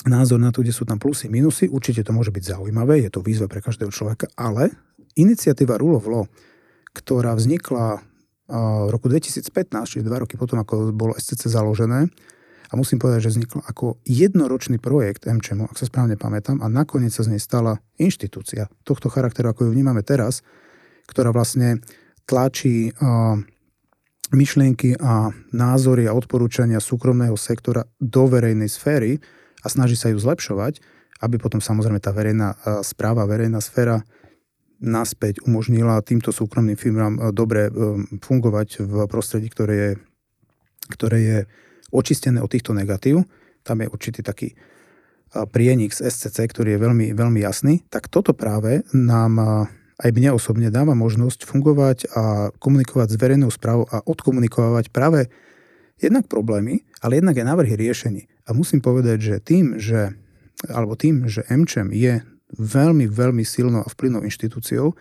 [0.07, 1.67] názor na to, kde sú tam plusy, minusy.
[1.69, 4.71] Určite to môže byť zaujímavé, je to výzva pre každého človeka, ale
[5.19, 6.25] iniciatíva Rule of Law,
[6.95, 8.01] ktorá vznikla
[8.51, 9.47] v roku 2015,
[9.87, 12.09] čiže dva roky potom, ako bolo SCC založené,
[12.71, 17.11] a musím povedať, že vznikla ako jednoročný projekt MČMu, ak sa správne pamätám, a nakoniec
[17.11, 20.39] sa z nej stala inštitúcia tohto charakteru, ako ju vnímame teraz,
[21.11, 21.83] ktorá vlastne
[22.23, 22.95] tlačí
[24.31, 29.19] myšlienky a názory a odporúčania súkromného sektora do verejnej sféry
[29.61, 30.79] a snaží sa ju zlepšovať,
[31.21, 34.01] aby potom samozrejme tá verejná správa, verejná sféra
[34.81, 37.71] naspäť umožnila týmto súkromným firmám dobre e,
[38.17, 39.91] fungovať v prostredí, ktoré je,
[40.89, 41.37] ktoré je
[41.93, 43.21] očistené od týchto negatív.
[43.61, 44.57] Tam je určitý taký
[45.31, 47.85] prienik z SCC, ktorý je veľmi, veľmi jasný.
[47.87, 49.67] Tak toto práve nám
[50.01, 55.29] aj mne osobne dáva možnosť fungovať a komunikovať s verejnou správou a odkomunikovať práve
[56.01, 58.25] jednak problémy, ale jednak aj návrhy riešení.
[58.49, 60.17] A musím povedať, že tým, že,
[60.65, 62.25] alebo tým, že MČM je
[62.57, 64.97] veľmi, veľmi silnou a vplyvnou inštitúciou,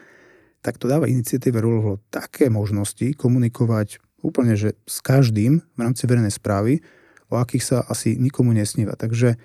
[0.61, 6.37] tak to dáva iniciatíve Law také možnosti komunikovať úplne, že s každým v rámci verejnej
[6.37, 6.85] správy,
[7.33, 8.93] o akých sa asi nikomu nesníva.
[8.93, 9.41] Takže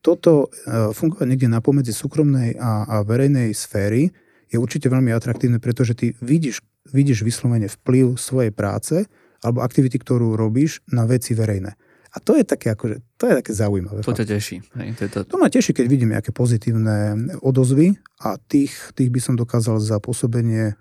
[0.00, 4.14] toto e, fungovať niekde na pomedzi súkromnej a, a verejnej sféry
[4.50, 9.06] je určite veľmi atraktívne, pretože ty vidíš, vidíš vyslovene vplyv svojej práce
[9.40, 11.78] alebo aktivity, ktorú robíš na veci verejné.
[12.10, 14.02] A to je také, akože, to je také zaujímavé.
[14.02, 14.66] To ťa teší.
[14.74, 15.18] Hej, to, to...
[15.30, 20.02] to ma teší, keď vidím nejaké pozitívne odozvy a tých, tých by som dokázal za
[20.02, 20.74] pôsobenie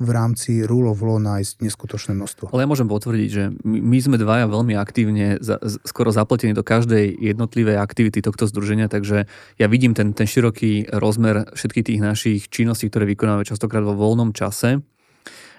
[0.00, 2.48] v rámci rule of law nájsť neskutočné množstvo.
[2.56, 7.20] Ale ja môžem potvrdiť, že my sme dvaja veľmi aktívne, za, skoro zapletení do každej
[7.20, 9.28] jednotlivej aktivity tohto združenia, takže
[9.60, 14.32] ja vidím ten, ten široký rozmer všetkých tých našich činností, ktoré vykonávame častokrát vo voľnom
[14.32, 14.80] čase.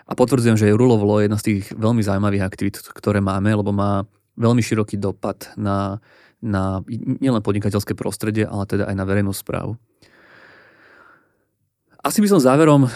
[0.09, 3.53] A potvrdzujem, že rule of law je jedna z tých veľmi zaujímavých aktivít, ktoré máme,
[3.53, 4.09] lebo má
[4.41, 6.01] veľmi široký dopad na,
[6.41, 6.81] na
[7.21, 9.77] nielen podnikateľské prostredie, ale teda aj na verejnú správu.
[12.01, 12.91] Asi by som záverom uh,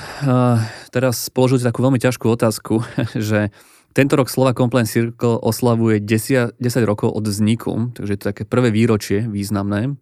[0.89, 2.81] teraz položil takú veľmi ťažkú otázku,
[3.29, 3.53] že
[3.93, 8.43] tento rok Slova Compliance Circle oslavuje 10, 10 rokov od vzniku, takže je to také
[8.49, 9.93] prvé výročie významné.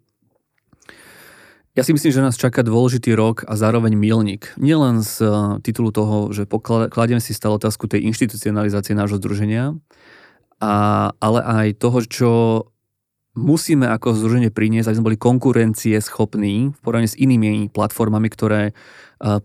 [1.76, 4.56] Ja si myslím, že nás čaká dôležitý rok a zároveň milník.
[4.56, 5.26] Nielen z
[5.66, 6.48] titulu toho, že
[6.88, 9.76] kladieme si stále otázku tej inštitucionalizácie nášho združenia,
[10.64, 10.74] a,
[11.20, 12.32] ale aj toho, čo
[13.34, 18.78] musíme ako združenie priniesť, aby sme boli konkurencie schopní v porovnaní s inými platformami, ktoré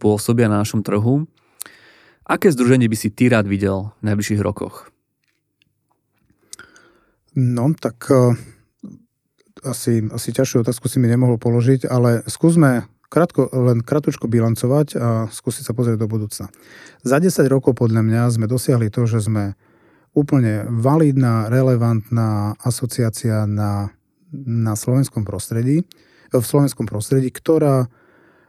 [0.01, 1.24] pôsobia na našom trhu.
[2.28, 4.93] Aké združenie by si ty rád videl v najbližších rokoch?
[7.39, 8.36] No, tak uh,
[9.64, 15.09] asi, asi ťažšiu otázku si mi nemohol položiť, ale skúsme krátko, len kratučko bilancovať a
[15.32, 16.53] skúsiť sa pozrieť do budúcna.
[17.07, 19.57] Za 10 rokov podľa mňa sme dosiahli to, že sme
[20.12, 23.92] úplne validná, relevantná asociácia na,
[24.32, 25.84] na slovenskom prostredí,
[26.28, 27.88] v slovenskom prostredí, ktorá,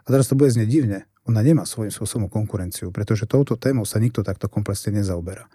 [0.03, 0.99] a teraz to bude znieť divne,
[1.29, 5.45] ona nemá svojím spôsobom konkurenciu, pretože touto témou sa nikto takto komplexne nezaoberá.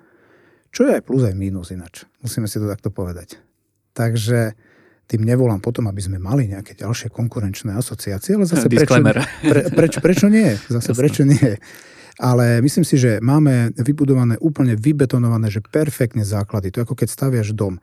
[0.71, 2.07] Čo je aj plus aj mínus ináč.
[2.23, 3.39] Musíme si to takto povedať.
[3.95, 4.55] Takže
[5.05, 8.99] tým nevolám potom, aby sme mali nejaké ďalšie konkurenčné asociácie, ale zase prečo,
[9.45, 10.57] pre, preč, prečo nie?
[10.71, 10.99] Zase Jasne.
[10.99, 11.59] prečo nie?
[12.23, 16.71] Ale myslím si, že máme vybudované úplne vybetonované, že perfektne základy.
[16.71, 17.83] To je ako keď staviaš dom.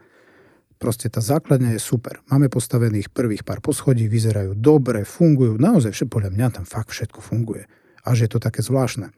[0.82, 2.24] Proste tá základňa je super.
[2.32, 5.60] Máme postavených prvých pár poschodí, vyzerajú dobre, fungujú.
[5.60, 7.70] Naozaj, všetko, podľa mňa tam fakt všetko funguje.
[8.02, 9.14] A že je to také zvláštne.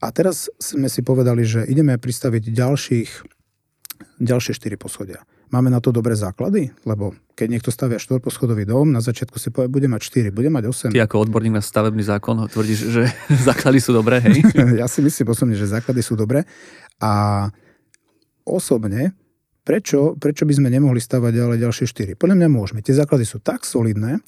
[0.00, 3.10] A teraz sme si povedali, že ideme pristaviť ďalších,
[4.16, 5.22] ďalšie štyri poschodia.
[5.50, 6.70] Máme na to dobré základy?
[6.86, 10.90] Lebo keď niekto stavia štvorposchodový dom, na začiatku si povie, bude mať 4, bude mať
[10.90, 10.94] 8.
[10.94, 13.02] Ty ako odborník na stavebný zákon tvrdíš, že
[13.50, 14.46] základy sú dobré, hej?
[14.80, 16.46] ja si myslím osobne, že základy sú dobré.
[17.02, 17.46] A
[18.46, 19.18] osobne,
[19.66, 22.14] prečo, prečo by sme nemohli stavať ďalej ďalšie 4?
[22.14, 22.78] Podľa mňa môžeme.
[22.86, 24.22] Tie základy sú tak solidné,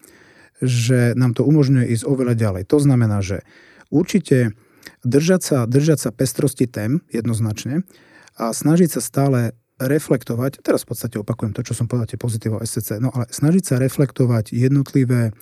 [0.58, 2.62] že nám to umožňuje ísť oveľa ďalej.
[2.66, 3.46] To znamená, že
[3.94, 4.58] určite
[5.06, 7.86] držať sa, držať sa pestrosti tém jednoznačne
[8.38, 9.54] a snažiť sa stále
[9.88, 13.64] reflektovať, teraz v podstate opakujem to, čo som povedal, tie pozitívo SCC, no ale snažiť
[13.64, 15.34] sa reflektovať jednotlivé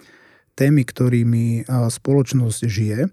[0.57, 3.09] témy, ktorými spoločnosť žije,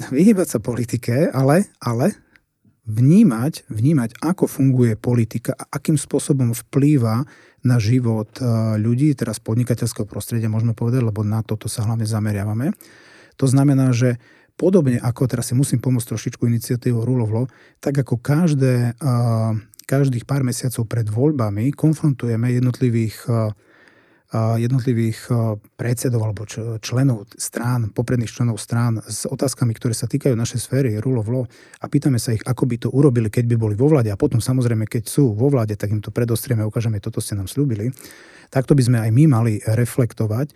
[0.00, 2.16] vyhýbať sa politike, ale, ale
[2.88, 7.28] vnímať, vnímať, ako funguje politika a akým spôsobom vplýva
[7.60, 8.32] na život
[8.80, 12.72] ľudí, teraz podnikateľského prostredia, môžeme povedať, lebo na toto sa hlavne zameriavame.
[13.36, 14.16] To znamená, že
[14.60, 17.48] podobne ako, teraz si musím pomôcť trošičku of Law,
[17.80, 19.00] tak ako každé,
[19.88, 23.24] každých pár mesiacov pred voľbami konfrontujeme jednotlivých
[24.30, 25.26] jednotlivých
[25.74, 26.46] predsedov alebo
[26.78, 31.42] členov strán, popredných členov strán s otázkami, ktoré sa týkajú našej sféry rule of law
[31.82, 34.38] a pýtame sa ich, ako by to urobili, keď by boli vo vláde a potom
[34.38, 37.90] samozrejme, keď sú vo vláde, tak im to predostrieme ukážeme, toto ste nám slúbili.
[38.54, 40.54] Takto by sme aj my mali reflektovať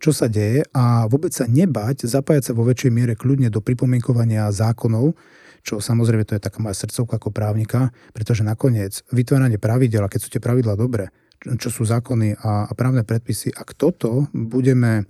[0.00, 4.48] čo sa deje a vôbec sa nebať zapájať sa vo väčšej miere kľudne do pripomienkovania
[4.48, 5.12] zákonov,
[5.60, 10.20] čo samozrejme to je taká moja srdcovka ako právnika, pretože nakoniec vytváranie pravidel, a keď
[10.24, 11.12] sú tie pravidla dobré,
[11.60, 15.04] čo sú zákony a, právne predpisy, ak toto budeme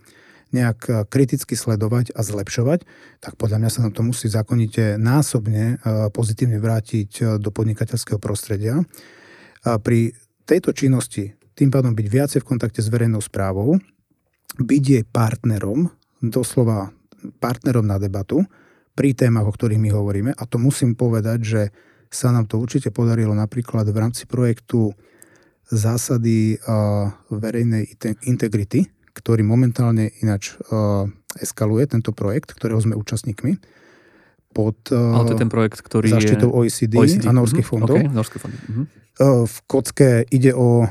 [0.50, 2.82] nejak kriticky sledovať a zlepšovať,
[3.22, 5.78] tak podľa mňa sa nám to musí zákonite násobne
[6.10, 8.82] pozitívne vrátiť e, do podnikateľského prostredia.
[9.62, 10.10] A pri
[10.50, 13.78] tejto činnosti tým pádom byť viacej v kontakte s verejnou správou,
[14.58, 15.86] byť jej partnerom,
[16.18, 16.90] doslova
[17.38, 18.42] partnerom na debatu
[18.96, 20.30] pri témach, o ktorých my hovoríme.
[20.34, 21.62] A to musím povedať, že
[22.10, 24.90] sa nám to určite podarilo napríklad v rámci projektu
[25.70, 26.58] zásady
[27.30, 27.94] verejnej
[28.26, 30.58] integrity, ktorý momentálne ináč
[31.38, 33.62] eskaluje, tento projekt, ktorého sme účastníkmi
[34.50, 37.86] pod Ale to je ten projekt, ktorý zaštitou OECD, OECD a norských mm-hmm.
[37.86, 38.02] fondov.
[38.02, 38.58] Okay, norské fondy.
[38.58, 38.86] Mm-hmm.
[39.46, 40.90] V kocke ide o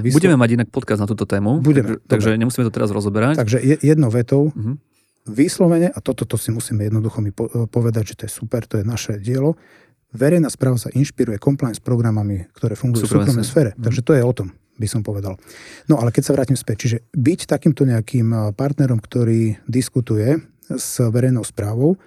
[0.00, 0.16] Vyslo...
[0.22, 3.42] Budeme mať inak podkaz na túto tému, Budeme, takže, takže nemusíme to teraz rozoberať.
[3.42, 4.78] Takže jednou vetou, uh-huh.
[5.26, 7.34] vyslovene, a toto to si musíme jednoducho mi
[7.68, 9.58] povedať, že to je super, to je naše dielo,
[10.14, 13.70] verejná správa sa inšpiruje compliance programami, ktoré fungujú v súkromnej sfére.
[13.74, 13.82] Mm.
[13.90, 15.36] Takže to je o tom by som povedal.
[15.92, 20.40] No ale keď sa vrátim späť, čiže byť takýmto nejakým partnerom, ktorý diskutuje
[20.72, 22.00] s verejnou správou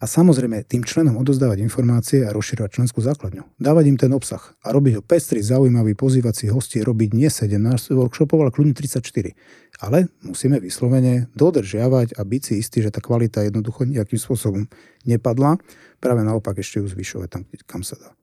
[0.00, 3.44] a samozrejme tým členom odozdávať informácie a rozširovať členskú základňu.
[3.60, 7.60] Dávať im ten obsah a robiť ho pestrý, zaujímavý, pozývať si hostie, robiť nie 17
[7.92, 9.36] workshopov, ale kľudne 34.
[9.84, 14.64] Ale musíme vyslovene dodržiavať a byť si istí, že tá kvalita jednoducho nejakým spôsobom
[15.04, 15.60] nepadla.
[16.00, 18.19] Práve naopak ešte ju zvyšovať tam, kam sa dá.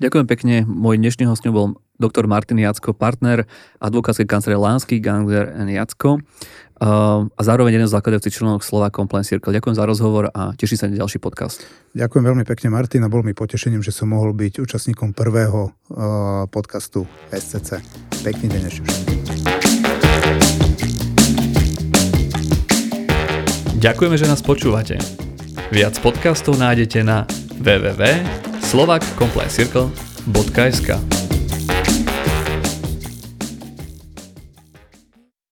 [0.00, 0.54] Ďakujem pekne.
[0.64, 1.66] Môj dnešný hostňom bol
[2.00, 3.44] doktor Martin Jacko, partner
[3.84, 9.52] advokátskej kancelárie Lánsky, Gangler Jacko uh, a zároveň jeden z zakladajúcich členov Slova Compliance Circle.
[9.52, 11.68] Ďakujem za rozhovor a teším sa na ďalší podcast.
[11.92, 16.48] Ďakujem veľmi pekne Martin a bol mi potešením, že som mohol byť účastníkom prvého uh,
[16.48, 17.84] podcastu SCC.
[18.24, 18.88] Pekný deň ešte
[23.80, 24.96] Ďakujeme, že nás počúvate.
[25.68, 27.28] Viac podcastov nájdete na
[28.70, 31.19] www.slovakcompliancecircle.sk